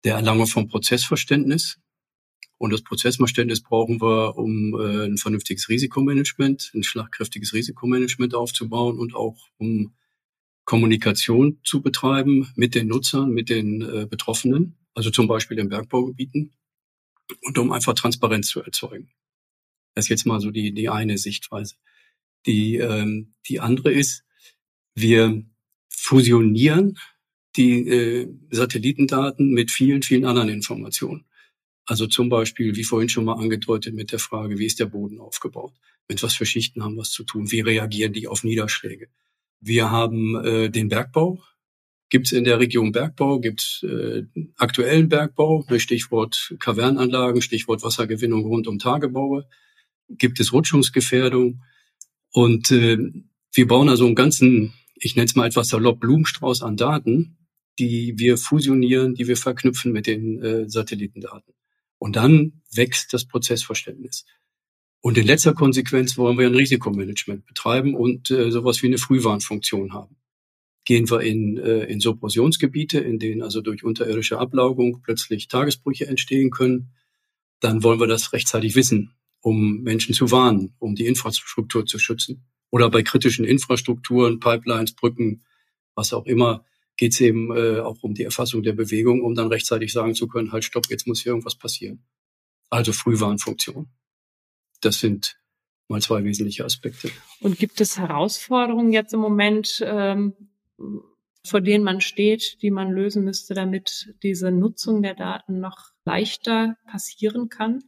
der 0.04 0.15
Erlangung 0.15 0.47
von 0.47 0.67
Prozessverständnis. 0.67 1.80
Und 2.58 2.71
das 2.71 2.82
Prozessverständnis 2.82 3.62
brauchen 3.62 4.02
wir, 4.02 4.38
um 4.38 4.80
äh, 4.80 5.06
ein 5.06 5.17
vernünftiges 5.17 5.69
Risikomanagement, 5.69 6.71
ein 6.75 6.84
schlagkräftiges 6.84 7.54
Risikomanagement 7.54 8.36
aufzubauen 8.36 8.99
und 8.99 9.15
auch 9.15 9.38
um 9.58 9.93
Kommunikation 10.65 11.60
zu 11.63 11.82
betreiben 11.82 12.52
mit 12.56 12.75
den 12.75 12.88
Nutzern, 12.88 13.32
mit 13.32 13.49
den 13.49 13.82
äh, 13.82 14.06
Betroffenen, 14.06 14.78
also 14.93 15.10
zum 15.10 15.28
Beispiel 15.28 15.58
in 15.58 15.69
Bergbaugebieten, 15.69 16.54
und 17.41 17.58
um 17.58 17.71
einfach 17.71 17.93
Transparenz 17.93 18.49
zu 18.49 18.62
erzeugen. 18.62 19.10
Das 19.95 20.06
ist 20.06 20.10
jetzt 20.10 20.25
mal 20.25 20.39
so 20.39 20.52
die, 20.52 20.73
die 20.73 20.89
eine 20.89 21.17
Sichtweise. 21.17 21.75
Die, 22.45 22.78
ähm, 22.78 23.34
die 23.47 23.60
andere 23.60 23.91
ist, 23.91 24.23
wir 24.95 25.43
fusionieren 25.89 26.97
die 27.56 27.88
äh, 27.88 28.28
Satellitendaten 28.52 29.52
mit 29.52 29.71
vielen, 29.71 30.02
vielen 30.02 30.25
anderen 30.25 30.49
Informationen. 30.49 31.25
Also 31.86 32.06
zum 32.06 32.30
Beispiel, 32.30 32.75
wie 32.75 32.84
vorhin 32.84 33.10
schon 33.10 33.25
mal 33.25 33.34
angedeutet, 33.34 33.95
mit 33.95 34.12
der 34.12 34.19
Frage, 34.19 34.60
wie 34.60 34.67
ist 34.67 34.80
der 34.80 34.86
Boden 34.86 35.19
aufgebaut? 35.19 35.73
Mit 36.08 36.21
was 36.21 36.36
für 36.36 36.45
Schichten 36.45 36.84
haben 36.84 36.97
was 36.97 37.10
zu 37.10 37.23
tun? 37.23 37.52
Wie 37.52 37.62
reagieren 37.62 38.13
die 38.13 38.28
auf 38.28 38.43
Niederschläge? 38.43 39.10
Wir 39.60 39.89
haben 39.89 40.36
äh, 40.36 40.69
den 40.69 40.88
Bergbau. 40.88 41.41
Gibt 42.10 42.28
es 42.28 42.32
in 42.32 42.43
der 42.43 42.60
Region 42.60 42.91
Bergbau, 42.91 43.39
gibt 43.39 43.62
es 43.62 43.84
äh, 43.84 44.23
aktuellen 44.58 45.10
Bergbau, 45.10 45.65
Stichwort 45.78 46.56
Kavernanlagen, 46.60 47.41
Stichwort 47.41 47.84
Wassergewinnung 47.84 48.45
rund 48.45 48.67
um 48.67 48.80
Tagebaue. 48.80 49.47
Gibt 50.10 50.39
es 50.39 50.54
Rutschungsgefährdung? 50.54 51.62
Und 52.32 52.71
äh, 52.71 52.97
wir 53.54 53.67
bauen 53.67 53.89
also 53.89 54.06
einen 54.06 54.15
ganzen, 54.15 54.73
ich 54.99 55.15
nenne 55.15 55.25
es 55.25 55.35
mal 55.35 55.47
etwas 55.47 55.69
salopp, 55.69 55.99
Blumenstrauß 55.99 56.62
an 56.62 56.77
Daten, 56.77 57.38
die 57.79 58.13
wir 58.17 58.38
fusionieren, 58.38 59.15
die 59.15 59.27
wir 59.27 59.38
verknüpfen 59.38 59.91
mit 59.91 60.07
den 60.07 60.43
äh, 60.43 60.69
Satellitendaten. 60.69 61.53
Und 61.97 62.15
dann 62.15 62.62
wächst 62.71 63.13
das 63.13 63.25
Prozessverständnis. 63.25 64.25
Und 65.01 65.17
in 65.17 65.25
letzter 65.25 65.53
Konsequenz 65.53 66.17
wollen 66.17 66.38
wir 66.38 66.47
ein 66.47 66.55
Risikomanagement 66.55 67.45
betreiben 67.45 67.95
und 67.95 68.31
äh, 68.31 68.51
sowas 68.51 68.81
wie 68.83 68.88
eine 68.88 68.97
Frühwarnfunktion 68.97 69.93
haben. 69.93 70.17
Gehen 70.83 71.09
wir 71.09 71.21
in, 71.21 71.57
äh, 71.57 71.85
in 71.85 72.01
Subversionsgebiete, 72.01 72.99
in 72.99 73.19
denen 73.19 73.41
also 73.41 73.62
durch 73.62 73.83
unterirdische 73.83 74.39
Ablaugung 74.39 75.01
plötzlich 75.01 75.47
Tagesbrüche 75.47 76.07
entstehen 76.07 76.51
können, 76.51 76.91
dann 77.62 77.83
wollen 77.83 77.99
wir 77.99 78.07
das 78.07 78.33
rechtzeitig 78.33 78.75
wissen, 78.75 79.12
um 79.41 79.81
Menschen 79.81 80.13
zu 80.13 80.31
warnen, 80.31 80.75
um 80.79 80.95
die 80.95 81.05
Infrastruktur 81.05 81.85
zu 81.85 81.99
schützen. 81.99 82.45
Oder 82.71 82.89
bei 82.89 83.01
kritischen 83.01 83.45
Infrastrukturen, 83.45 84.39
Pipelines, 84.39 84.93
Brücken, 84.93 85.43
was 85.95 86.13
auch 86.13 86.25
immer, 86.25 86.65
geht 86.97 87.13
es 87.13 87.21
eben 87.21 87.55
äh, 87.55 87.79
auch 87.79 88.03
um 88.03 88.13
die 88.13 88.23
Erfassung 88.23 88.62
der 88.62 88.73
Bewegung, 88.73 89.23
um 89.23 89.34
dann 89.34 89.47
rechtzeitig 89.47 89.93
sagen 89.93 90.15
zu 90.15 90.27
können, 90.27 90.51
halt 90.51 90.65
stopp, 90.65 90.88
jetzt 90.89 91.08
muss 91.08 91.21
hier 91.21 91.32
irgendwas 91.32 91.55
passieren. 91.55 92.03
Also 92.69 92.93
Frühwarnfunktion. 92.93 93.89
Das 94.82 94.99
sind 94.99 95.39
mal 95.88 96.01
zwei 96.01 96.23
wesentliche 96.23 96.65
Aspekte. 96.65 97.10
Und 97.41 97.58
gibt 97.58 97.82
es 97.82 97.97
Herausforderungen 97.97 98.93
jetzt 98.93 99.13
im 99.13 99.21
Moment, 99.21 99.84
ähm, 99.84 100.34
vor 101.45 101.62
denen 101.62 101.84
man 101.84 102.01
steht, 102.01 102.62
die 102.62 102.69
man 102.69 102.91
lösen 102.91 103.23
müsste, 103.23 103.53
damit 103.53 104.13
diese 104.21 104.51
Nutzung 104.51 105.01
der 105.01 105.15
Daten 105.15 105.60
noch 105.60 105.91
leichter 106.05 106.77
passieren 106.86 107.49
kann? 107.49 107.84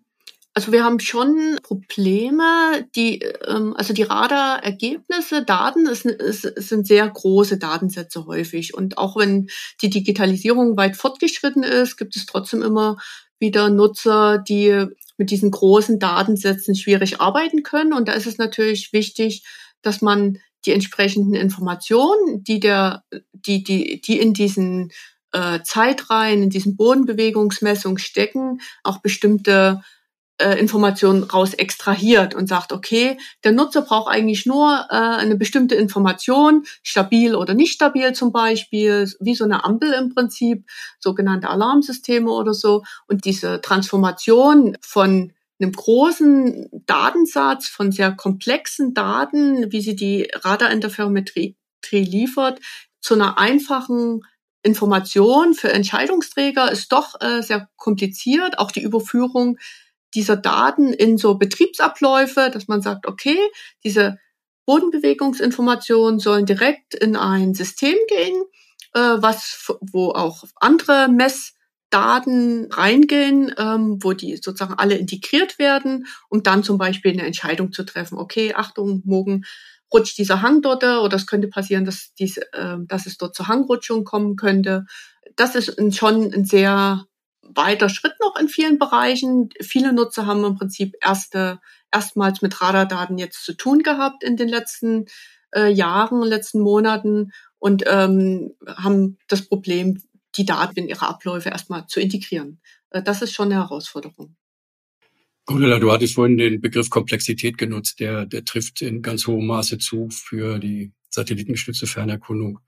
Also 0.54 0.74
wir 0.74 0.84
haben 0.84 1.00
schon 1.00 1.58
Probleme, 1.64 2.86
die, 2.96 3.20
ähm, 3.48 3.74
also 3.78 3.94
die 3.94 4.04
Radarergebnisse, 4.04 5.46
Daten 5.46 5.88
es, 5.88 6.04
es 6.04 6.42
sind 6.68 6.86
sehr 6.86 7.10
große 7.10 7.58
Datensätze 7.58 8.26
häufig. 8.26 8.74
Und 8.74 8.98
auch 8.98 9.16
wenn 9.16 9.50
die 9.82 9.90
Digitalisierung 9.90 10.76
weit 10.76 10.98
fortgeschritten 10.98 11.64
ist, 11.64 11.96
gibt 11.96 12.18
es 12.18 12.26
trotzdem 12.26 12.62
immer 12.62 12.98
wieder 13.40 13.70
Nutzer, 13.70 14.40
die 14.40 14.88
mit 15.18 15.32
diesen 15.32 15.52
großen 15.52 16.00
Datensätzen 16.00 16.76
schwierig 16.76 17.22
arbeiten 17.22 17.64
können. 17.64 17.94
Und 17.94 18.10
da 18.10 18.14
ist 18.14 18.28
es 18.28 18.38
natürlich 18.38 18.92
wichtig, 18.92 19.44
dass 19.82 20.02
man 20.02 20.40
die 20.66 20.72
entsprechenden 20.74 21.34
Informationen, 21.34 22.44
die 22.44 22.60
der, 22.60 23.04
die, 23.32 23.64
die, 23.64 24.02
die 24.02 24.20
in 24.20 24.34
diesen 24.34 24.92
äh, 25.32 25.62
Zeitreihen, 25.64 26.44
in 26.44 26.50
diesen 26.50 26.76
Bodenbewegungsmessungen 26.76 27.98
stecken, 27.98 28.60
auch 28.84 28.98
bestimmte 29.00 29.82
äh, 30.42 30.60
Informationen 30.60 31.24
raus 31.24 31.54
extrahiert 31.54 32.34
und 32.36 32.48
sagt, 32.48 32.74
okay, 32.74 33.18
der 33.44 33.52
Nutzer 33.52 33.82
braucht 33.82 34.12
eigentlich 34.12 34.46
nur 34.46 34.88
äh, 34.90 34.96
eine 34.96 35.36
bestimmte 35.36 35.76
Information, 35.76 36.66
stabil 36.84 37.36
oder 37.36 37.54
nicht 37.54 37.74
stabil 37.74 38.14
zum 38.14 38.32
Beispiel, 38.32 39.12
wie 39.20 39.36
so 39.36 39.44
eine 39.44 39.64
Ampel 39.64 39.94
im 39.94 40.14
Prinzip, 40.14 40.66
sogenannte 41.00 41.50
Alarmsysteme 41.50 42.32
oder 42.32 42.54
so. 42.54 42.84
Und 43.08 43.26
diese 43.26 43.62
Transformation 43.62 44.78
von 44.82 45.34
einem 45.60 45.72
großen 45.72 46.70
Datensatz 46.86 47.68
von 47.68 47.92
sehr 47.92 48.12
komplexen 48.12 48.94
Daten, 48.94 49.72
wie 49.72 49.82
sie 49.82 49.96
die 49.96 50.28
Radarinterferometrie 50.34 51.56
liefert, 51.92 52.60
zu 53.00 53.16
einer 53.16 53.38
einfachen 53.38 54.22
Information 54.64 55.54
für 55.54 55.72
Entscheidungsträger 55.72 56.72
ist 56.72 56.92
doch 56.92 57.20
äh, 57.20 57.42
sehr 57.42 57.68
kompliziert. 57.78 58.60
Auch 58.60 58.72
die 58.72 58.84
Überführung 58.84 59.58
dieser 60.13 60.36
Daten 60.36 60.93
in 60.93 61.17
so 61.17 61.36
Betriebsabläufe, 61.36 62.50
dass 62.52 62.67
man 62.67 62.82
sagt, 62.82 63.08
okay, 63.08 63.38
diese 63.84 64.17
Bodenbewegungsinformationen 64.65 66.19
sollen 66.19 66.45
direkt 66.45 66.93
in 66.93 67.15
ein 67.15 67.54
System 67.54 67.95
gehen, 68.08 68.43
äh, 68.93 69.00
was, 69.21 69.74
wo 69.80 70.10
auch 70.10 70.43
andere 70.56 71.08
Messdaten 71.08 72.71
reingehen, 72.71 73.54
ähm, 73.58 73.97
wo 74.02 74.13
die 74.13 74.38
sozusagen 74.38 74.76
alle 74.76 74.95
integriert 74.95 75.60
werden, 75.60 76.08
um 76.30 76.43
dann 76.43 76.63
zum 76.63 76.78
Beispiel 76.78 77.12
eine 77.12 77.26
Entscheidung 77.26 77.71
zu 77.71 77.84
treffen. 77.84 78.17
Okay, 78.17 78.54
Achtung, 78.54 79.02
morgen 79.06 79.43
rutscht 79.93 80.17
dieser 80.17 80.41
Hang 80.41 80.62
dort 80.62 80.84
oder 80.84 81.15
es 81.15 81.28
könnte 81.28 81.47
passieren, 81.47 81.86
dass, 81.86 82.13
diese, 82.17 82.41
äh, 82.54 82.78
dass 82.86 83.08
es 83.08 83.17
dort 83.17 83.36
zur 83.36 83.47
Hangrutschung 83.47 84.04
kommen 84.04 84.36
könnte. 84.36 84.86
Das 85.36 85.56
ist 85.56 85.76
schon 85.95 86.34
ein 86.34 86.45
sehr 86.45 87.06
weiter 87.56 87.90
Schritt 87.90 88.14
noch 88.22 88.36
in 88.40 88.48
vielen 88.48 88.80
Bereichen. 88.80 89.50
Viele 89.62 89.94
Nutzer 89.94 90.26
haben 90.26 90.44
im 90.44 90.56
Prinzip 90.56 90.96
erste, 91.02 91.60
erstmals 91.92 92.42
mit 92.42 92.62
Radardaten 92.62 93.18
jetzt 93.18 93.44
zu 93.44 93.54
tun 93.54 93.84
gehabt 93.84 94.24
in 94.24 94.38
den 94.38 94.48
letzten 94.48 95.06
äh, 95.56 95.72
Jahren, 95.72 96.22
letzten 96.24 96.62
Monaten 96.62 97.32
und 97.60 97.84
ähm, 97.88 98.54
haben 98.68 99.18
das 99.28 99.48
Problem, 99.48 100.02
die 100.36 100.46
Daten 100.46 100.80
in 100.80 100.88
ihre 100.88 101.08
Abläufe 101.08 101.50
erstmal 101.50 101.88
zu 101.88 102.00
integrieren. 102.00 102.62
Äh, 102.90 103.04
das 103.04 103.22
ist 103.22 103.34
schon 103.34 103.52
eine 103.52 103.56
Herausforderung. 103.56 104.36
Gundela, 105.46 105.80
du 105.80 105.92
hattest 105.92 106.16
vorhin 106.16 106.38
den 106.38 106.62
Begriff 106.62 106.90
Komplexität 106.90 107.58
genutzt. 107.58 108.00
Der, 108.00 108.26
der 108.26 108.46
trifft 108.46 108.82
in 108.82 109.02
ganz 109.02 109.28
hohem 109.28 109.48
Maße 109.48 109.80
zu 109.80 110.10
für 110.10 110.60
die 110.60 110.94
satellitengestützte 111.10 111.88
Fernerkundung. 111.88 112.60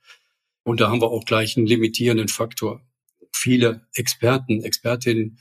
Und 0.63 0.81
da 0.81 0.89
haben 0.89 1.01
wir 1.01 1.09
auch 1.09 1.25
gleich 1.25 1.55
einen 1.55 1.67
limitierenden 1.67 2.27
Faktor 2.27 2.81
viele 3.33 3.87
Experten, 3.93 4.63
Expertinnen 4.63 5.39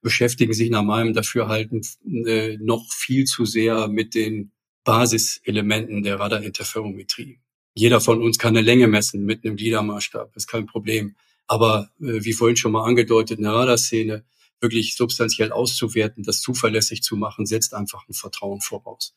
beschäftigen 0.00 0.52
sich 0.52 0.70
nach 0.70 0.82
meinem 0.82 1.12
Dafürhalten 1.12 1.82
äh, 2.26 2.56
noch 2.58 2.92
viel 2.92 3.24
zu 3.24 3.44
sehr 3.44 3.88
mit 3.88 4.14
den 4.14 4.52
Basiselementen 4.84 6.02
der 6.02 6.20
Radarinterferometrie. 6.20 7.40
Jeder 7.74 8.00
von 8.00 8.22
uns 8.22 8.38
kann 8.38 8.56
eine 8.56 8.64
Länge 8.64 8.88
messen 8.88 9.24
mit 9.24 9.44
einem 9.44 9.56
LIDAR-Maßstab, 9.56 10.34
ist 10.34 10.46
kein 10.46 10.66
Problem. 10.66 11.16
Aber 11.46 11.90
äh, 12.00 12.24
wie 12.24 12.32
vorhin 12.32 12.56
schon 12.56 12.72
mal 12.72 12.84
angedeutet, 12.84 13.38
eine 13.38 13.52
Radarszene 13.52 14.24
wirklich 14.60 14.96
substanziell 14.96 15.52
auszuwerten, 15.52 16.22
das 16.24 16.40
zuverlässig 16.40 17.02
zu 17.02 17.16
machen, 17.16 17.46
setzt 17.46 17.74
einfach 17.74 18.08
ein 18.08 18.14
Vertrauen 18.14 18.60
voraus. 18.60 19.14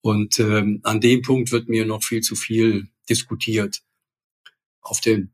Und 0.00 0.38
ähm, 0.38 0.80
an 0.82 1.00
dem 1.00 1.22
Punkt 1.22 1.52
wird 1.52 1.68
mir 1.68 1.86
noch 1.86 2.02
viel 2.02 2.20
zu 2.20 2.36
viel 2.36 2.88
diskutiert. 3.08 3.82
Auf 4.80 5.00
den 5.00 5.32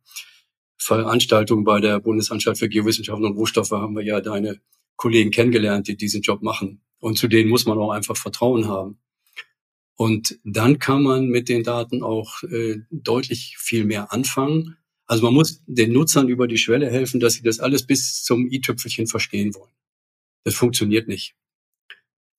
Veranstaltungen 0.80 1.64
bei 1.64 1.78
der 1.78 2.00
Bundesanstalt 2.00 2.58
für 2.58 2.68
Geowissenschaften 2.68 3.26
und 3.26 3.36
Rohstoffe 3.36 3.70
haben 3.70 3.94
wir 3.94 4.02
ja 4.02 4.20
deine 4.20 4.60
Kollegen 4.96 5.30
kennengelernt, 5.30 5.88
die 5.88 5.96
diesen 5.96 6.22
Job 6.22 6.42
machen. 6.42 6.80
Und 6.98 7.18
zu 7.18 7.28
denen 7.28 7.50
muss 7.50 7.66
man 7.66 7.78
auch 7.78 7.90
einfach 7.90 8.16
Vertrauen 8.16 8.66
haben. 8.66 8.98
Und 9.96 10.38
dann 10.44 10.78
kann 10.78 11.02
man 11.02 11.28
mit 11.28 11.50
den 11.50 11.62
Daten 11.62 12.02
auch 12.02 12.42
äh, 12.44 12.78
deutlich 12.90 13.56
viel 13.58 13.84
mehr 13.84 14.12
anfangen. 14.12 14.78
Also 15.06 15.24
man 15.24 15.34
muss 15.34 15.62
den 15.66 15.92
Nutzern 15.92 16.28
über 16.28 16.48
die 16.48 16.56
Schwelle 16.56 16.90
helfen, 16.90 17.20
dass 17.20 17.34
sie 17.34 17.42
das 17.42 17.60
alles 17.60 17.86
bis 17.86 18.22
zum 18.22 18.50
i-Tüpfelchen 18.50 19.06
verstehen 19.06 19.54
wollen. 19.54 19.72
Das 20.44 20.54
funktioniert 20.54 21.08
nicht. 21.08 21.34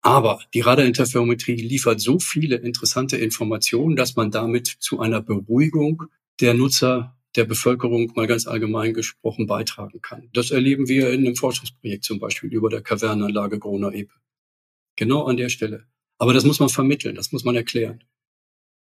Aber 0.01 0.39
die 0.55 0.61
Radarinterferometrie 0.61 1.57
liefert 1.57 2.01
so 2.01 2.17
viele 2.17 2.55
interessante 2.55 3.17
Informationen, 3.17 3.95
dass 3.95 4.15
man 4.15 4.31
damit 4.31 4.65
zu 4.67 4.99
einer 4.99 5.21
Beruhigung 5.21 6.05
der 6.39 6.55
Nutzer, 6.55 7.15
der 7.35 7.45
Bevölkerung 7.45 8.11
mal 8.15 8.27
ganz 8.27 8.47
allgemein 8.47 8.93
gesprochen 8.93 9.47
beitragen 9.47 10.01
kann. 10.01 10.29
Das 10.33 10.51
erleben 10.51 10.87
wir 10.87 11.11
in 11.11 11.25
einem 11.25 11.35
Forschungsprojekt 11.35 12.03
zum 12.03 12.19
Beispiel 12.19 12.51
über 12.51 12.69
der 12.69 12.81
Kavernenanlage 12.81 13.59
Grona 13.59 13.91
Epe. 13.91 14.13
Genau 14.95 15.23
an 15.23 15.37
der 15.37 15.49
Stelle. 15.49 15.85
Aber 16.17 16.33
das 16.33 16.43
muss 16.43 16.59
man 16.59 16.69
vermitteln, 16.69 17.15
das 17.15 17.31
muss 17.31 17.43
man 17.43 17.55
erklären. 17.55 18.03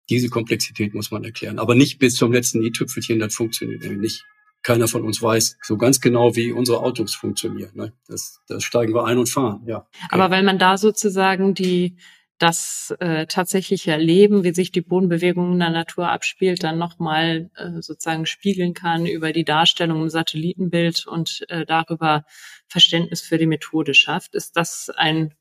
Diese 0.10 0.30
Komplexität 0.30 0.94
muss 0.94 1.12
man 1.12 1.24
erklären. 1.24 1.60
Aber 1.60 1.76
nicht 1.76 2.00
bis 2.00 2.16
zum 2.16 2.34
letzten 2.34 2.62
i-Tüpfelchen, 2.64 3.20
das 3.20 3.36
funktioniert 3.36 3.82
nämlich 3.82 4.02
nicht. 4.02 4.26
Keiner 4.64 4.88
von 4.88 5.04
uns 5.04 5.22
weiß 5.22 5.58
so 5.64 5.78
ganz 5.78 6.02
genau, 6.02 6.36
wie 6.36 6.52
unsere 6.52 6.82
Autos 6.82 7.16
funktionieren. 7.16 7.72
Ne? 7.74 7.94
Das, 8.08 8.42
das 8.48 8.64
steigen 8.64 8.94
wir 8.94 9.06
ein 9.06 9.18
und 9.18 9.28
fahren, 9.28 9.64
ja. 9.66 9.78
Okay. 9.78 10.08
Aber 10.10 10.30
weil 10.30 10.44
man 10.44 10.60
da 10.60 10.78
sozusagen 10.78 11.56
die 11.56 11.96
das 12.42 12.92
äh, 13.00 13.28
tatsächliche 13.28 13.92
Erleben, 13.92 14.44
wie 14.44 14.54
sich 14.54 14.72
die 14.72 14.82
Bodenbewegung 14.82 15.54
in 15.54 15.60
der 15.60 15.70
Natur 15.70 16.10
abspielt, 16.10 16.64
dann 16.64 16.80
nochmal 16.80 17.52
äh, 17.56 17.82
sozusagen 17.82 18.26
spiegeln 18.26 18.74
kann 18.74 19.06
über 19.06 19.32
die 19.32 19.44
Darstellung 19.44 20.02
im 20.02 20.10
Satellitenbild 20.10 21.06
und 21.06 21.46
äh, 21.50 21.68
darüber 21.68 22.26
Verständnis 22.68 23.22
für 23.22 23.38
die 23.38 23.46
Methode 23.46 23.94
schafft. 23.94 24.34
Ist 24.34 24.58
das 24.58 24.90
ein 24.96 25.36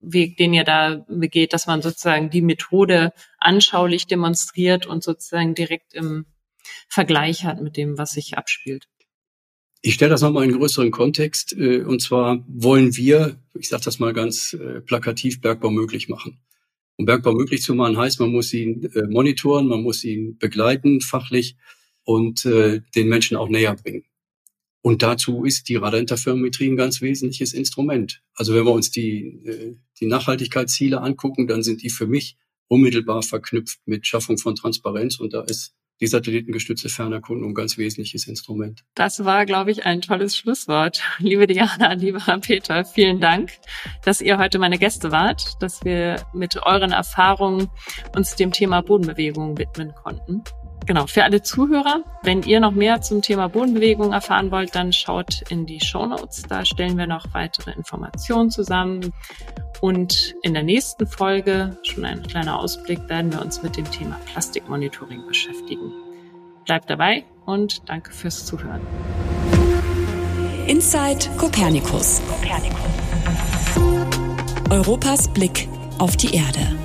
Weg, 0.00 0.36
den 0.36 0.54
ihr 0.54 0.62
da 0.62 1.04
begeht, 1.08 1.52
dass 1.52 1.66
man 1.66 1.82
sozusagen 1.82 2.30
die 2.30 2.42
Methode 2.42 3.12
anschaulich 3.38 4.06
demonstriert 4.06 4.86
und 4.86 5.02
sozusagen 5.02 5.56
direkt 5.56 5.92
im 5.92 6.26
Vergleich 6.88 7.44
hat 7.44 7.62
mit 7.62 7.76
dem, 7.76 7.98
was 7.98 8.12
sich 8.12 8.38
abspielt. 8.38 8.86
Ich 9.86 9.94
stelle 9.94 10.10
das 10.10 10.22
nochmal 10.22 10.44
in 10.44 10.50
einen 10.50 10.58
größeren 10.60 10.90
Kontext. 10.90 11.52
Äh, 11.52 11.82
und 11.82 12.00
zwar 12.00 12.44
wollen 12.46 12.96
wir, 12.96 13.40
ich 13.54 13.68
sage 13.68 13.84
das 13.84 13.98
mal 13.98 14.12
ganz 14.12 14.52
äh, 14.52 14.80
plakativ, 14.80 15.40
Bergbau 15.40 15.70
möglich 15.70 16.08
machen. 16.08 16.38
Um 16.96 17.06
Bergbau 17.06 17.32
möglich 17.32 17.62
zu 17.62 17.74
machen, 17.74 17.96
heißt, 17.96 18.20
man 18.20 18.30
muss 18.30 18.52
ihn 18.52 18.84
äh, 18.94 19.06
monitoren, 19.08 19.66
man 19.66 19.82
muss 19.82 20.04
ihn 20.04 20.38
begleiten, 20.38 21.00
fachlich 21.00 21.56
und 22.04 22.44
den 22.44 23.08
Menschen 23.08 23.38
auch 23.38 23.48
näher 23.48 23.74
bringen. 23.74 24.04
Und 24.86 25.02
dazu 25.02 25.44
ist 25.44 25.70
die 25.70 25.76
Radarinterferometrie 25.76 26.68
ein 26.68 26.76
ganz 26.76 27.00
wesentliches 27.00 27.54
Instrument. 27.54 28.22
Also 28.34 28.54
wenn 28.54 28.66
wir 28.66 28.72
uns 28.72 28.90
die, 28.90 29.40
äh, 29.46 29.76
die 29.98 30.04
Nachhaltigkeitsziele 30.04 31.00
angucken, 31.00 31.46
dann 31.46 31.62
sind 31.62 31.82
die 31.82 31.88
für 31.88 32.06
mich 32.06 32.36
unmittelbar 32.68 33.22
verknüpft 33.22 33.78
mit 33.86 34.06
Schaffung 34.06 34.36
von 34.36 34.56
Transparenz 34.56 35.18
und 35.18 35.32
da 35.32 35.40
ist 35.40 35.74
die 36.00 36.06
satellitengestützte 36.06 36.88
Fernerkundung 36.88 37.54
ganz 37.54 37.78
wesentliches 37.78 38.26
Instrument. 38.26 38.82
Das 38.94 39.24
war, 39.24 39.46
glaube 39.46 39.70
ich, 39.70 39.86
ein 39.86 40.00
tolles 40.00 40.36
Schlusswort. 40.36 41.02
Liebe 41.18 41.46
Diana, 41.46 41.92
lieber 41.92 42.38
Peter, 42.40 42.84
vielen 42.84 43.20
Dank, 43.20 43.52
dass 44.04 44.20
ihr 44.20 44.38
heute 44.38 44.58
meine 44.58 44.78
Gäste 44.78 45.12
wart, 45.12 45.54
dass 45.60 45.84
wir 45.84 46.24
mit 46.32 46.56
euren 46.62 46.92
Erfahrungen 46.92 47.68
uns 48.14 48.34
dem 48.36 48.52
Thema 48.52 48.82
Bodenbewegung 48.82 49.56
widmen 49.58 49.94
konnten. 49.94 50.42
Genau, 50.86 51.06
für 51.06 51.24
alle 51.24 51.42
Zuhörer, 51.42 52.02
wenn 52.22 52.42
ihr 52.42 52.60
noch 52.60 52.72
mehr 52.72 53.00
zum 53.00 53.22
Thema 53.22 53.48
Bodenbewegung 53.48 54.12
erfahren 54.12 54.50
wollt, 54.50 54.74
dann 54.74 54.92
schaut 54.92 55.42
in 55.48 55.64
die 55.64 55.80
Show 55.80 56.04
Notes. 56.04 56.42
Da 56.42 56.64
stellen 56.64 56.98
wir 56.98 57.06
noch 57.06 57.32
weitere 57.32 57.72
Informationen 57.72 58.50
zusammen. 58.50 59.12
Und 59.80 60.34
in 60.42 60.52
der 60.52 60.62
nächsten 60.62 61.06
Folge, 61.06 61.78
schon 61.82 62.04
ein 62.04 62.22
kleiner 62.22 62.58
Ausblick, 62.58 63.08
werden 63.08 63.32
wir 63.32 63.40
uns 63.40 63.62
mit 63.62 63.76
dem 63.76 63.90
Thema 63.90 64.18
Plastikmonitoring 64.26 65.26
beschäftigen. 65.26 65.92
Bleibt 66.66 66.88
dabei 66.90 67.24
und 67.46 67.88
danke 67.88 68.12
fürs 68.12 68.44
Zuhören. 68.44 68.80
Inside 70.66 71.30
Copernicus. 71.38 72.22
Europas 74.70 75.32
Blick 75.32 75.68
auf 75.98 76.16
die 76.16 76.34
Erde. 76.34 76.83